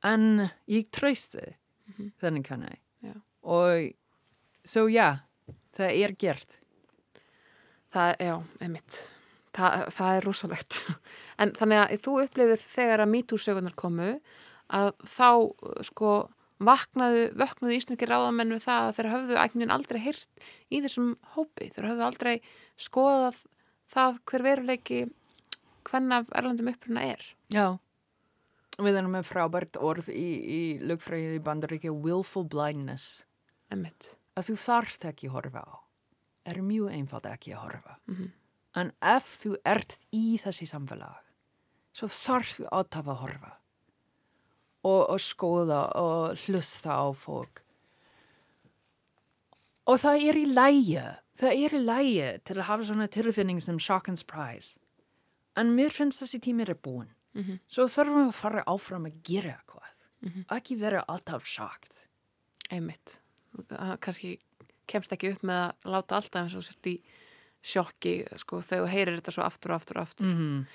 en 0.04 0.50
ég 0.68 0.89
trösti 0.92 1.44
mm 1.44 1.94
-hmm. 1.98 2.12
þennan 2.20 2.44
kannan 2.44 2.80
og 3.44 3.92
svo 4.66 4.88
já, 4.88 5.24
það 5.76 5.98
er 6.06 6.16
gert. 6.20 6.60
Það, 7.94 8.16
já, 8.26 8.36
einmitt. 8.63 9.00
Það, 9.54 9.84
það 9.94 10.16
er 10.18 10.28
rosalegt. 10.28 10.80
En 11.42 11.50
þannig 11.58 11.80
að 11.82 12.04
þú 12.06 12.12
upplifir 12.24 12.62
þegar 12.62 13.02
að 13.04 13.10
mítúrsögunar 13.10 13.74
komu 13.78 14.10
að 14.74 14.92
þá 15.02 15.30
sko 15.89 16.12
vaknaðu, 16.62 17.26
vöknuðu 17.39 17.78
íslenski 17.78 18.08
ráðamenn 18.10 18.54
við 18.56 18.66
það 18.68 18.88
að 18.88 18.98
þeir 18.98 19.10
hafðu 19.13 19.39
ægnin 19.42 19.74
aldrei 19.74 20.00
hýrt 20.04 20.46
í 20.70 20.82
þessum 20.84 21.13
hópi, 21.36 21.70
þeir 21.74 21.89
hafðu 21.89 22.06
aldrei 22.08 22.34
skoðað 22.80 23.39
það 23.94 24.20
hver 24.30 24.46
veruleiki 24.48 25.00
hvenna 25.89 26.22
erlandum 26.36 26.72
uppruna 26.72 27.06
er. 27.13 27.24
Já, 27.54 27.78
við 28.80 29.00
erum 29.00 29.16
með 29.18 29.28
frábært 29.30 29.80
orð 29.82 30.10
í, 30.13 30.28
í 30.42 30.62
lögfræði 30.82 31.42
bandaríkja 31.44 31.94
willful 31.94 32.46
blindness. 32.50 33.26
Emmitt. 33.74 34.16
Að 34.38 34.52
þú 34.52 34.60
þarft 34.63 35.10
ekki 35.10 35.30
að 35.30 35.36
horfa 35.38 35.66
á, 35.66 35.74
er 36.50 36.62
mjög 36.66 36.94
einfald 36.94 37.28
ekki 37.30 37.54
að 37.54 37.66
horfa. 37.68 37.98
Mm 38.08 38.16
-hmm. 38.16 38.32
En 38.74 38.92
ef 39.02 39.38
þú 39.44 39.58
ert 39.66 40.00
í 40.10 40.39
þessi 40.42 40.66
samfélag, 40.66 41.22
svo 41.94 42.08
þarf 42.08 42.58
þú 42.58 42.66
átt 42.72 42.96
að 42.98 43.13
horfa 43.22 43.52
og, 44.84 45.02
og 45.10 45.19
skoða 45.22 45.82
og 46.00 46.38
hlusta 46.46 47.00
á 47.00 47.08
fólk. 47.15 47.63
Og 49.89 50.00
það 50.00 50.28
er 50.30 50.39
í 50.39 50.46
lægi, 50.48 51.02
það 51.39 51.65
er 51.65 51.76
í 51.76 51.82
lægi 51.84 52.30
til 52.48 52.58
að 52.58 52.67
hafa 52.69 52.88
svona 52.88 53.10
tilfinning 53.12 53.60
sem 53.63 53.80
shock 53.80 54.08
and 54.12 54.19
surprise. 54.19 54.78
En 55.60 55.74
mér 55.76 55.91
finnst 55.93 56.24
þessi 56.24 56.39
tímir 56.43 56.72
er 56.72 56.80
búin. 56.80 57.12
Mm 57.34 57.43
-hmm. 57.43 57.60
Svo 57.67 57.88
þurfum 57.88 58.24
við 58.24 58.28
að 58.28 58.39
fara 58.39 58.63
áfram 58.67 59.06
að 59.06 59.22
gera 59.24 59.58
eitthvað. 59.58 59.89
Mm 60.22 60.30
-hmm. 60.30 60.58
Ekki 60.58 60.76
vera 60.76 61.04
alltaf 61.08 61.46
sjokt. 61.46 62.08
Einmitt. 62.72 63.19
Það 63.69 64.00
kannski 64.00 64.39
kemst 64.88 65.12
ekki 65.12 65.32
upp 65.32 65.43
með 65.43 65.60
að 65.63 65.91
láta 65.91 66.15
alltaf 66.15 66.41
eins 66.41 66.56
og 66.56 66.63
sért 66.63 66.88
í 66.88 67.02
sjokki 67.63 68.28
sko, 68.38 68.62
þegar 68.62 68.86
þú 68.86 68.91
heyrir 68.91 69.15
þetta 69.19 69.32
svo 69.32 69.43
aftur 69.43 69.72
og 69.72 69.76
aftur 69.76 69.98
og 69.98 70.04
aftur. 70.04 70.26
Mm 70.26 70.38
-hmm. 70.38 70.65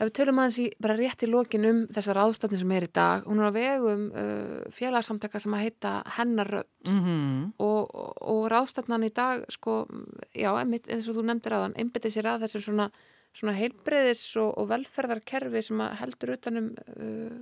Ef 0.00 0.08
við 0.08 0.14
tölum 0.16 0.38
aðeins 0.40 0.58
í 0.62 0.66
bara 0.80 0.94
rétt 0.96 1.22
í 1.26 1.28
lokin 1.28 1.66
um 1.68 1.80
þessar 1.92 2.16
ráðstafni 2.16 2.56
sem 2.56 2.70
er 2.72 2.86
í 2.86 2.92
dag, 2.96 3.26
hún 3.28 3.42
er 3.42 3.50
á 3.50 3.52
vegum 3.52 4.06
uh, 4.16 4.62
félagsamtaka 4.72 5.42
sem 5.42 5.52
að 5.52 5.66
heita 5.66 5.90
Hennarödd 6.16 6.70
mm 6.88 7.00
-hmm. 7.04 7.42
og, 7.60 7.90
og, 7.92 8.14
og 8.32 8.40
ráðstafnan 8.48 9.04
í 9.04 9.10
dag, 9.12 9.44
sko, 9.52 9.84
já, 10.32 10.48
einmitt, 10.54 10.88
eins 10.88 11.08
og 11.08 11.18
þú 11.18 11.26
nefndir 11.28 11.52
aðan, 11.52 11.76
einbitið 11.76 12.14
sér 12.14 12.30
að 12.32 12.46
þessu 12.46 12.62
svona, 12.64 12.88
svona 13.36 13.54
heilbreyðis 13.58 14.24
og, 14.40 14.56
og 14.56 14.70
velferðarkerfi 14.72 15.62
sem 15.68 15.84
heldur 16.00 16.32
utanum 16.38 16.72
uh, 16.96 17.36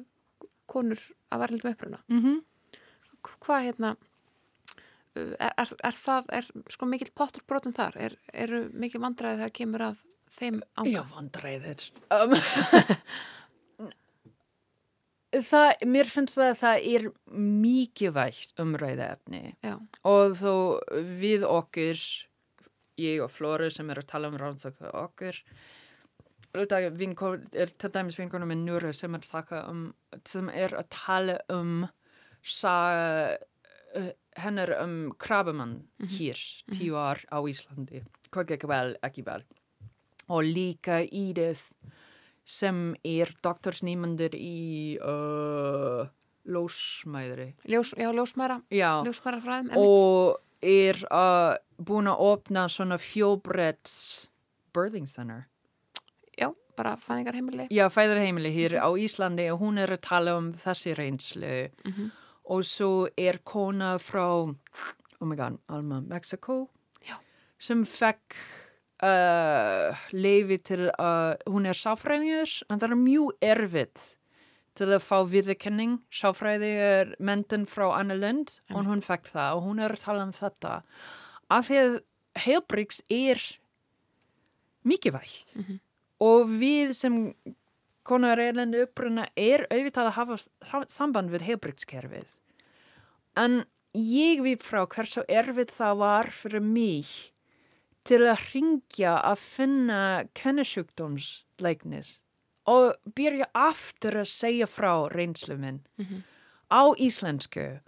konur 0.67 0.99
að 1.31 1.41
verðildum 1.45 1.73
uppruna. 1.73 2.03
Mm 2.09 2.23
-hmm. 2.25 2.43
Hvað 3.39 3.65
hérna, 3.69 3.97
uh, 5.15 5.33
er, 5.39 5.71
er, 5.79 5.95
það, 5.95 6.25
er 6.33 6.51
sko 6.67 6.87
mikill 6.87 7.15
pottur 7.15 7.47
brotum 7.47 7.73
þar? 7.73 7.97
Er, 7.97 8.19
eru 8.33 8.67
mikil 8.73 9.01
vandræðið 9.01 9.47
það 9.47 9.57
kemur 9.63 9.91
að 9.93 10.08
þeim 10.39 10.63
ánga? 10.79 10.91
Já, 10.93 11.03
vandræðir. 11.13 11.85
Um, 12.15 12.35
það, 15.49 15.73
mér 15.89 16.11
finnst 16.11 16.39
það 16.39 16.51
að 16.51 16.61
það 16.63 16.87
er 16.93 17.09
mikið 17.65 18.15
vægt 18.17 18.63
umræða 18.63 19.11
efni 19.17 19.43
Já. 19.65 19.75
og 20.09 20.37
þó 20.39 20.53
við 21.21 21.45
okkur, 21.49 22.05
ég 23.01 23.25
og 23.25 23.33
Flóru 23.33 23.69
sem 23.73 23.91
er 23.93 24.03
að 24.03 24.09
tala 24.15 24.31
um 24.33 24.39
rannsaka 24.41 24.93
okkur, 25.05 25.43
er 26.59 27.75
til 27.77 27.93
dæmis 27.93 28.17
vinkonum 28.19 28.49
með 28.51 28.65
Núra 28.65 28.95
sem 28.97 29.15
er, 29.15 29.29
um, 29.61 29.85
sem 30.25 30.49
er 30.49 30.75
að 30.79 30.89
tala 30.95 31.37
um 31.53 31.85
sa, 32.41 32.75
uh, 33.99 34.11
hennar 34.39 34.73
um 34.81 35.13
krabamann 35.19 35.83
mm 35.99 36.07
-hmm. 36.07 36.19
hér, 36.19 36.39
tíu 36.73 36.95
mhm. 36.95 37.05
ár 37.05 37.19
á 37.29 37.39
Íslandi. 37.45 38.05
Hvað 38.31 38.47
gekk 38.47 38.69
vel, 38.69 38.97
ekki 39.03 39.23
vel 39.25 39.45
og 40.29 40.45
líka 40.45 41.01
Íðið 41.05 41.65
sem 42.49 42.95
er 43.05 43.33
doktorsnýmandir 43.45 44.35
í 44.39 44.97
uh, 45.03 46.09
lósmæðri 46.49 47.51
Ljós, 47.69 47.93
Já, 47.99 48.09
lósmæra 48.17 48.63
Ljósmærafræðum 48.71 49.75
og 49.77 50.39
er 50.65 50.99
uh, 51.13 51.55
búin 51.79 52.09
að 52.11 52.25
opna 52.33 52.67
svona 52.73 52.99
fjóbretts 52.99 54.29
birthing 54.75 55.09
center. 55.09 55.47
Já, 56.39 56.51
bara 56.79 56.97
fæðingarheimili. 57.03 57.69
Já, 57.75 57.87
fæðingarheimili 57.93 58.53
hér 58.55 58.79
á 58.83 58.89
Íslandi 58.99 59.49
og 59.53 59.63
hún 59.63 59.79
er 59.83 59.95
að 59.95 60.03
tala 60.07 60.37
um 60.39 60.53
þessi 60.59 60.95
reynslu. 60.99 61.69
Mm 61.85 61.93
-hmm. 61.93 62.11
og 62.45 62.65
svo 62.65 63.09
er 63.17 63.39
kona 63.45 63.99
frá 63.99 64.55
oh 65.21 65.27
my 65.27 65.37
god, 65.37 65.59
Alma, 65.69 66.01
Mexico 66.01 66.69
Já. 67.07 67.17
sem 67.59 67.85
fekk 67.85 68.35
uh, 69.05 69.99
leifi 70.13 70.59
til 70.71 70.89
að 70.91 71.35
uh, 71.37 71.53
hún 71.53 71.69
er 71.69 71.79
sáfræðingur 71.79 72.55
en 72.69 72.81
það 72.81 72.91
er 72.91 73.03
mjög 73.03 73.51
erfitt 73.53 74.07
til 74.79 74.89
að 74.95 75.03
fá 75.03 75.17
viðkenning 75.27 75.99
sáfræði 76.15 76.71
er 76.83 77.15
mentin 77.19 77.67
frá 77.69 77.89
Anna 77.97 78.17
Lind 78.19 78.59
mm. 78.69 78.77
og 78.77 78.91
hún 78.91 79.03
fekk 79.05 79.31
það 79.33 79.57
og 79.57 79.65
hún 79.67 79.83
er 79.83 79.95
að 79.95 80.05
tala 80.05 80.27
um 80.27 80.35
þetta 80.35 80.75
af 81.55 81.69
því 81.69 81.81
að 81.83 81.97
heilbríks 82.45 83.01
er 83.11 83.43
mikið 84.89 85.17
vægt 85.17 85.57
mm 85.57 85.65
-hmm. 85.65 85.81
og 86.21 86.53
við 86.61 86.93
sem 86.95 87.35
konar 88.03 88.39
erlendi 88.39 88.83
uppruna 88.83 89.27
er 89.37 89.67
auðvitað 89.71 90.07
að 90.07 90.17
hafa 90.19 90.85
samband 90.89 91.31
við 91.31 91.49
heilbríkskerfið 91.49 92.39
en 93.37 93.65
ég 93.95 94.43
við 94.43 94.63
frá 94.63 94.87
hversu 94.87 95.25
erfitt 95.29 95.75
það 95.75 95.99
var 95.99 96.31
fyrir 96.31 96.61
mig 96.63 97.33
til 98.09 98.23
að 98.25 98.45
ringja 98.55 99.19
að 99.21 99.43
finna 99.43 100.01
kennisjúkdómsleiknis 100.39 102.15
og 102.69 102.97
byrja 103.17 103.49
aftur 103.57 104.21
að 104.23 104.31
segja 104.31 104.69
frá 104.69 104.93
reynslu 105.13 105.57
minn 105.57 105.83
mm 105.99 106.05
-hmm. 106.05 106.23
á 106.73 106.83
íslensku 106.97 107.81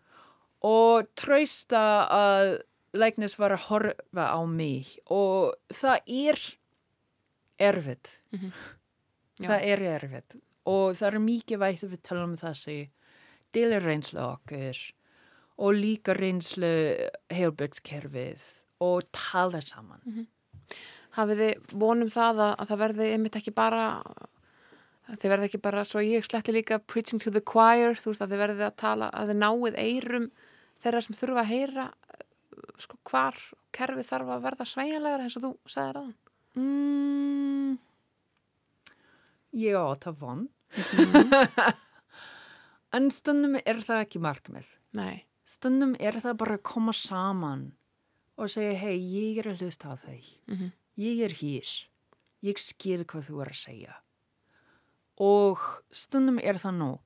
og 0.61 1.09
tröysta 1.17 2.07
að 2.09 2.63
leiknis 2.93 3.39
var 3.39 3.53
að 3.53 3.67
horfa 3.69 4.25
á 4.29 4.41
mig 4.47 4.99
og 5.07 5.55
það 5.73 5.99
er 6.07 6.39
erfitt. 7.59 8.23
Mm 8.33 8.39
-hmm. 8.39 8.53
Það 9.47 9.61
er 9.63 9.81
erfitt 9.83 10.37
og 10.65 10.97
það 10.97 11.15
er 11.15 11.19
mikið 11.19 11.59
vægt 11.59 11.85
að 11.85 11.91
við 11.91 12.03
tala 12.03 12.25
um 12.25 12.37
þessi 12.37 12.91
delir 13.53 13.83
reynslu 13.83 14.21
okkur 14.21 14.77
og 15.57 15.75
líka 15.75 16.15
reynslu 16.15 16.97
heilbyggskerfið 17.31 18.60
og 18.81 19.03
tala 19.13 19.61
saman. 19.61 20.01
Mm 20.05 20.15
-hmm. 20.15 20.27
Hafið 21.17 21.41
þið 21.43 21.73
vonum 21.73 22.11
það 22.11 22.41
að, 22.41 22.55
að 22.59 22.69
það 22.69 22.79
verði 22.79 23.13
einmitt 23.13 23.37
ekki 23.37 23.51
bara 23.51 24.03
þið 25.11 25.31
verði 25.31 25.45
ekki 25.49 25.59
bara, 25.59 25.85
svo 25.85 26.01
ég 26.01 26.25
sletti 26.25 26.53
líka 26.53 26.79
preaching 26.79 27.23
to 27.23 27.31
the 27.31 27.41
choir, 27.41 27.95
þú 27.99 28.13
veist 28.13 28.23
að 28.23 28.31
þið 28.31 28.43
verði 28.45 28.65
að 28.65 28.77
tala 28.77 29.11
að 29.11 29.29
þið 29.29 29.39
náið 29.43 29.75
eirum 29.77 30.31
þeirra 30.83 31.01
sem 31.01 31.17
þurfa 31.17 31.41
að 31.41 31.51
heyra 31.51 31.93
sko 32.79 32.97
hvar 33.11 33.35
kerfi 33.73 34.03
þarf 34.03 34.29
að 34.29 34.43
verða 34.43 34.65
sveiginlegar 34.65 35.21
eins 35.21 35.37
og 35.37 35.43
þú 35.43 35.53
sagðið 35.67 35.97
aðan? 35.97 36.15
Mm, 36.55 37.79
ég 39.53 39.75
á 39.75 39.83
að 39.83 39.99
það 40.05 40.15
von. 40.21 40.49
-hmm. 40.71 41.75
en 42.97 43.11
stundum 43.11 43.55
er 43.65 43.77
það 43.83 44.01
ekki 44.01 44.19
markmið. 44.19 44.67
Nei 44.93 45.27
stundum 45.51 45.97
er 45.99 46.19
það 46.23 46.39
bara 46.43 46.59
að 46.59 46.67
koma 46.71 46.95
saman 46.95 47.71
og 48.41 48.51
segja 48.51 48.77
hei, 48.81 48.97
ég 48.99 49.41
er 49.43 49.51
að 49.53 49.65
hlusta 49.65 49.93
á 49.93 49.95
þau. 50.01 50.21
Mm 50.49 50.57
-hmm. 50.57 50.73
ég 50.97 51.25
er 51.25 51.35
hér. 51.41 51.69
Ég 52.43 52.59
skil 52.59 53.05
hvað 53.05 53.29
þú 53.29 53.43
er 53.43 53.49
að 53.49 53.63
segja. 53.63 53.95
Og 55.17 55.59
stundum 55.93 56.39
er 56.39 56.57
það 56.57 56.75
nú. 56.75 56.99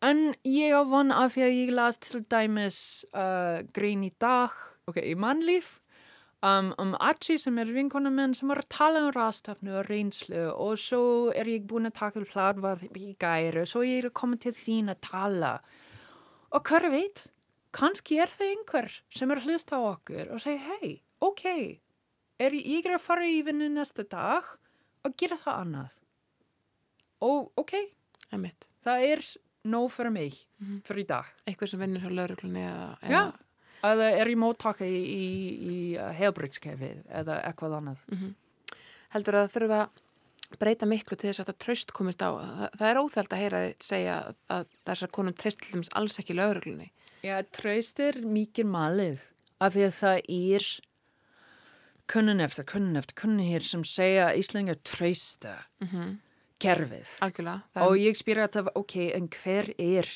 En 0.00 0.34
ég 0.44 0.72
á 0.72 0.82
von 0.84 1.12
af 1.12 1.34
því 1.34 1.42
að 1.42 1.56
ég 1.60 1.70
las 1.70 1.96
til 1.98 2.24
dæmis 2.24 3.04
uh, 3.14 3.64
grein 3.72 4.04
í 4.04 4.12
dag 4.20 4.50
ok, 4.86 5.00
í 5.00 5.14
mannlíf 5.16 5.80
um, 6.44 6.72
um 6.78 6.94
Achi 7.00 7.38
sem 7.40 7.58
er 7.58 7.72
vinkona 7.72 8.12
minn 8.12 8.34
sem 8.36 8.50
var 8.52 8.60
að 8.62 8.72
tala 8.74 9.04
um 9.04 9.12
rástafnu 9.14 9.78
og 9.80 9.88
reynslu 9.88 10.50
og 10.50 10.76
svo 10.80 11.32
er 11.32 11.48
ég 11.48 11.66
búin 11.70 11.88
að 11.88 11.98
taka 12.00 12.24
hlaðvað 12.24 12.84
í 13.00 13.14
gæri 13.20 13.62
og 13.62 13.70
svo 13.70 13.84
er 13.84 13.94
ég 13.94 14.10
að 14.10 14.16
koma 14.20 14.40
til 14.40 14.52
þín 14.52 14.92
að 14.92 15.00
tala. 15.08 15.54
Og 16.54 16.68
hver 16.68 16.90
veit, 16.92 17.26
kannski 17.74 18.20
er 18.22 18.30
það 18.32 18.52
einhver 18.52 19.00
sem 19.14 19.34
er 19.34 19.42
hlust 19.44 19.72
á 19.74 19.78
okkur 19.78 20.30
og 20.34 20.42
segja 20.42 20.76
hei, 20.78 21.00
ok, 21.24 21.44
er 22.42 22.54
ég 22.58 22.86
að 22.90 23.02
fara 23.02 23.26
í 23.26 23.42
vinnu 23.46 23.70
næsta 23.72 24.06
dag 24.06 24.46
og 25.04 25.16
gera 25.20 25.38
það 25.40 25.60
annað 25.64 25.90
og 27.24 27.50
ok, 27.60 27.74
Einmitt. 28.34 28.68
það 28.84 29.08
er 29.08 29.24
nóg 29.64 29.90
fyrir 29.92 30.12
mig 30.12 30.46
mm 30.58 30.66
-hmm. 30.66 30.80
fyrir 30.84 31.04
í 31.04 31.06
dag. 31.06 31.24
Eitthvað 31.46 31.70
sem 31.70 31.80
vinnur 31.80 32.04
á 32.04 32.10
lauruglunni 32.12 32.60
eða... 32.60 32.98
Já, 33.08 33.32
eða 33.82 34.10
er 34.20 34.28
í 34.28 34.36
móttaka 34.36 34.84
í, 34.84 35.00
í, 35.04 35.26
í 35.72 35.76
heilbryggskefi 36.18 36.90
eða 37.08 37.40
eitthvað 37.48 37.76
annað. 37.78 37.98
Mm 38.08 38.18
-hmm. 38.18 38.34
Heldur 39.14 39.34
að 39.34 39.46
það 39.46 39.54
þurfa 39.54 39.88
breyta 40.58 40.86
miklu 40.86 41.16
til 41.16 41.30
þess 41.30 41.40
að 41.40 41.46
það 41.46 41.58
tröst 41.64 41.92
komist 41.92 42.22
á 42.22 42.30
það, 42.30 42.68
það 42.78 42.90
er 42.90 43.00
óþælt 43.00 43.32
að 43.32 43.42
heyra 43.42 43.62
þið 43.64 43.74
segja 43.80 44.34
að 44.48 44.66
þessar 44.86 45.10
konum 45.10 45.34
tröst 45.34 45.60
til 45.60 45.72
dæmis 45.72 45.94
alls 45.94 46.18
ekki 46.18 46.34
lögurglunni 46.34 46.92
Já, 47.24 47.38
tröst 47.56 48.00
er 48.04 48.18
mikið 48.20 48.68
malið 48.68 49.22
af 49.64 49.72
því 49.72 49.84
að 49.86 49.94
það 49.96 50.18
er 50.34 50.66
kunnin 52.12 52.44
eftir, 52.44 52.66
kunnin 52.68 53.00
eftir, 53.00 53.16
kunnin 53.16 53.48
hér 53.48 53.64
sem 53.64 53.84
segja 53.88 54.26
Íslingar 54.36 54.76
trösta 54.84 55.54
mm 55.80 55.88
-hmm. 55.88 56.10
kerfið 56.60 57.08
Algjörlega, 57.24 57.62
og 57.86 57.96
ég 57.96 58.16
spýra 58.20 58.44
að 58.44 58.52
það, 58.58 58.70
ok, 58.74 58.96
en 59.16 59.28
hver 59.28 59.72
er 59.78 60.08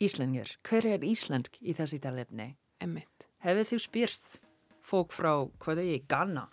Íslingar? 0.00 0.58
Hver 0.62 0.86
er 0.86 1.00
Íslandsk 1.00 1.56
í 1.62 1.72
þessi 1.72 1.98
talefni? 1.98 2.56
Emmitt 2.80 3.28
Hefur 3.38 3.64
þú 3.64 3.78
spýrt 3.78 4.40
fólk 4.80 5.12
frá, 5.12 5.48
hvað 5.58 5.78
er 5.78 5.84
ég, 5.84 6.06
Ghana? 6.08 6.48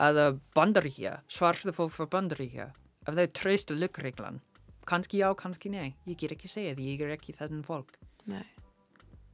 að 0.00 0.40
bandaríkja, 0.56 1.20
svartu 1.28 1.72
fólk 1.72 1.92
frá 1.92 2.06
bandaríkja, 2.06 2.70
ef 3.06 3.14
það 3.14 3.22
er 3.22 3.34
tröstu 3.36 3.76
lukkreglan, 3.76 4.40
kannski 4.88 5.20
já, 5.20 5.34
kannski 5.36 5.70
nei 5.70 5.94
ég 6.06 6.16
ger 6.20 6.32
ekki 6.32 6.48
segja 6.48 6.74
því, 6.74 6.86
ég 6.94 7.00
er 7.04 7.16
ekki 7.16 7.36
þennan 7.36 7.64
fólk 7.66 7.98
Nei, 8.30 8.44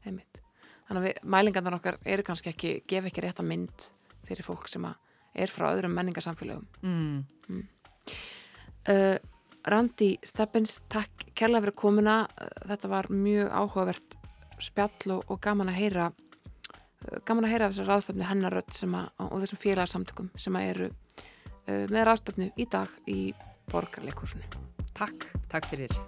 heimitt 0.07 0.43
Þannig 0.87 1.07
að 1.07 1.31
mælingarnar 1.35 1.79
okkar 1.81 1.97
eru 2.07 2.25
kannski 2.27 2.53
ekki 2.53 2.75
gefa 2.89 3.11
ekki 3.11 3.25
rétt 3.25 3.41
að 3.43 3.49
mynd 3.51 3.87
fyrir 4.27 4.47
fólk 4.47 4.69
sem 4.71 4.85
er 4.87 5.53
frá 5.53 5.69
öðrum 5.73 5.97
menningarsamfélögum 5.97 6.67
mm. 6.83 7.25
Mm. 7.51 7.65
Uh, 8.87 9.17
Randi 9.67 10.13
Steppins, 10.23 10.77
takk 10.93 11.27
kærlega 11.35 11.65
fyrir 11.65 11.75
komuna, 11.75 12.21
þetta 12.71 12.91
var 12.93 13.09
mjög 13.11 13.51
áhugavert 13.51 14.15
spjall 14.63 15.17
og, 15.17 15.25
og 15.27 15.41
gaman 15.43 15.73
að 15.73 15.81
heyra 15.81 16.07
gaman 17.27 17.49
að 17.49 17.53
heyra 17.55 17.67
af 17.67 17.75
þessar 17.75 17.91
ráðstöfnu 17.91 18.29
hennarödd 18.29 18.79
og 19.27 19.35
þessum 19.43 19.63
félagsamtökum 19.63 20.31
sem 20.39 20.61
eru 20.63 20.87
uh, 20.87 21.85
með 21.91 22.07
ráðstöfnu 22.11 22.53
í 22.55 22.69
dag 22.71 23.11
í 23.11 23.21
borgarleikursunu. 23.73 24.47
Takk, 24.95 25.29
takk 25.51 25.67
fyrir. 25.75 25.99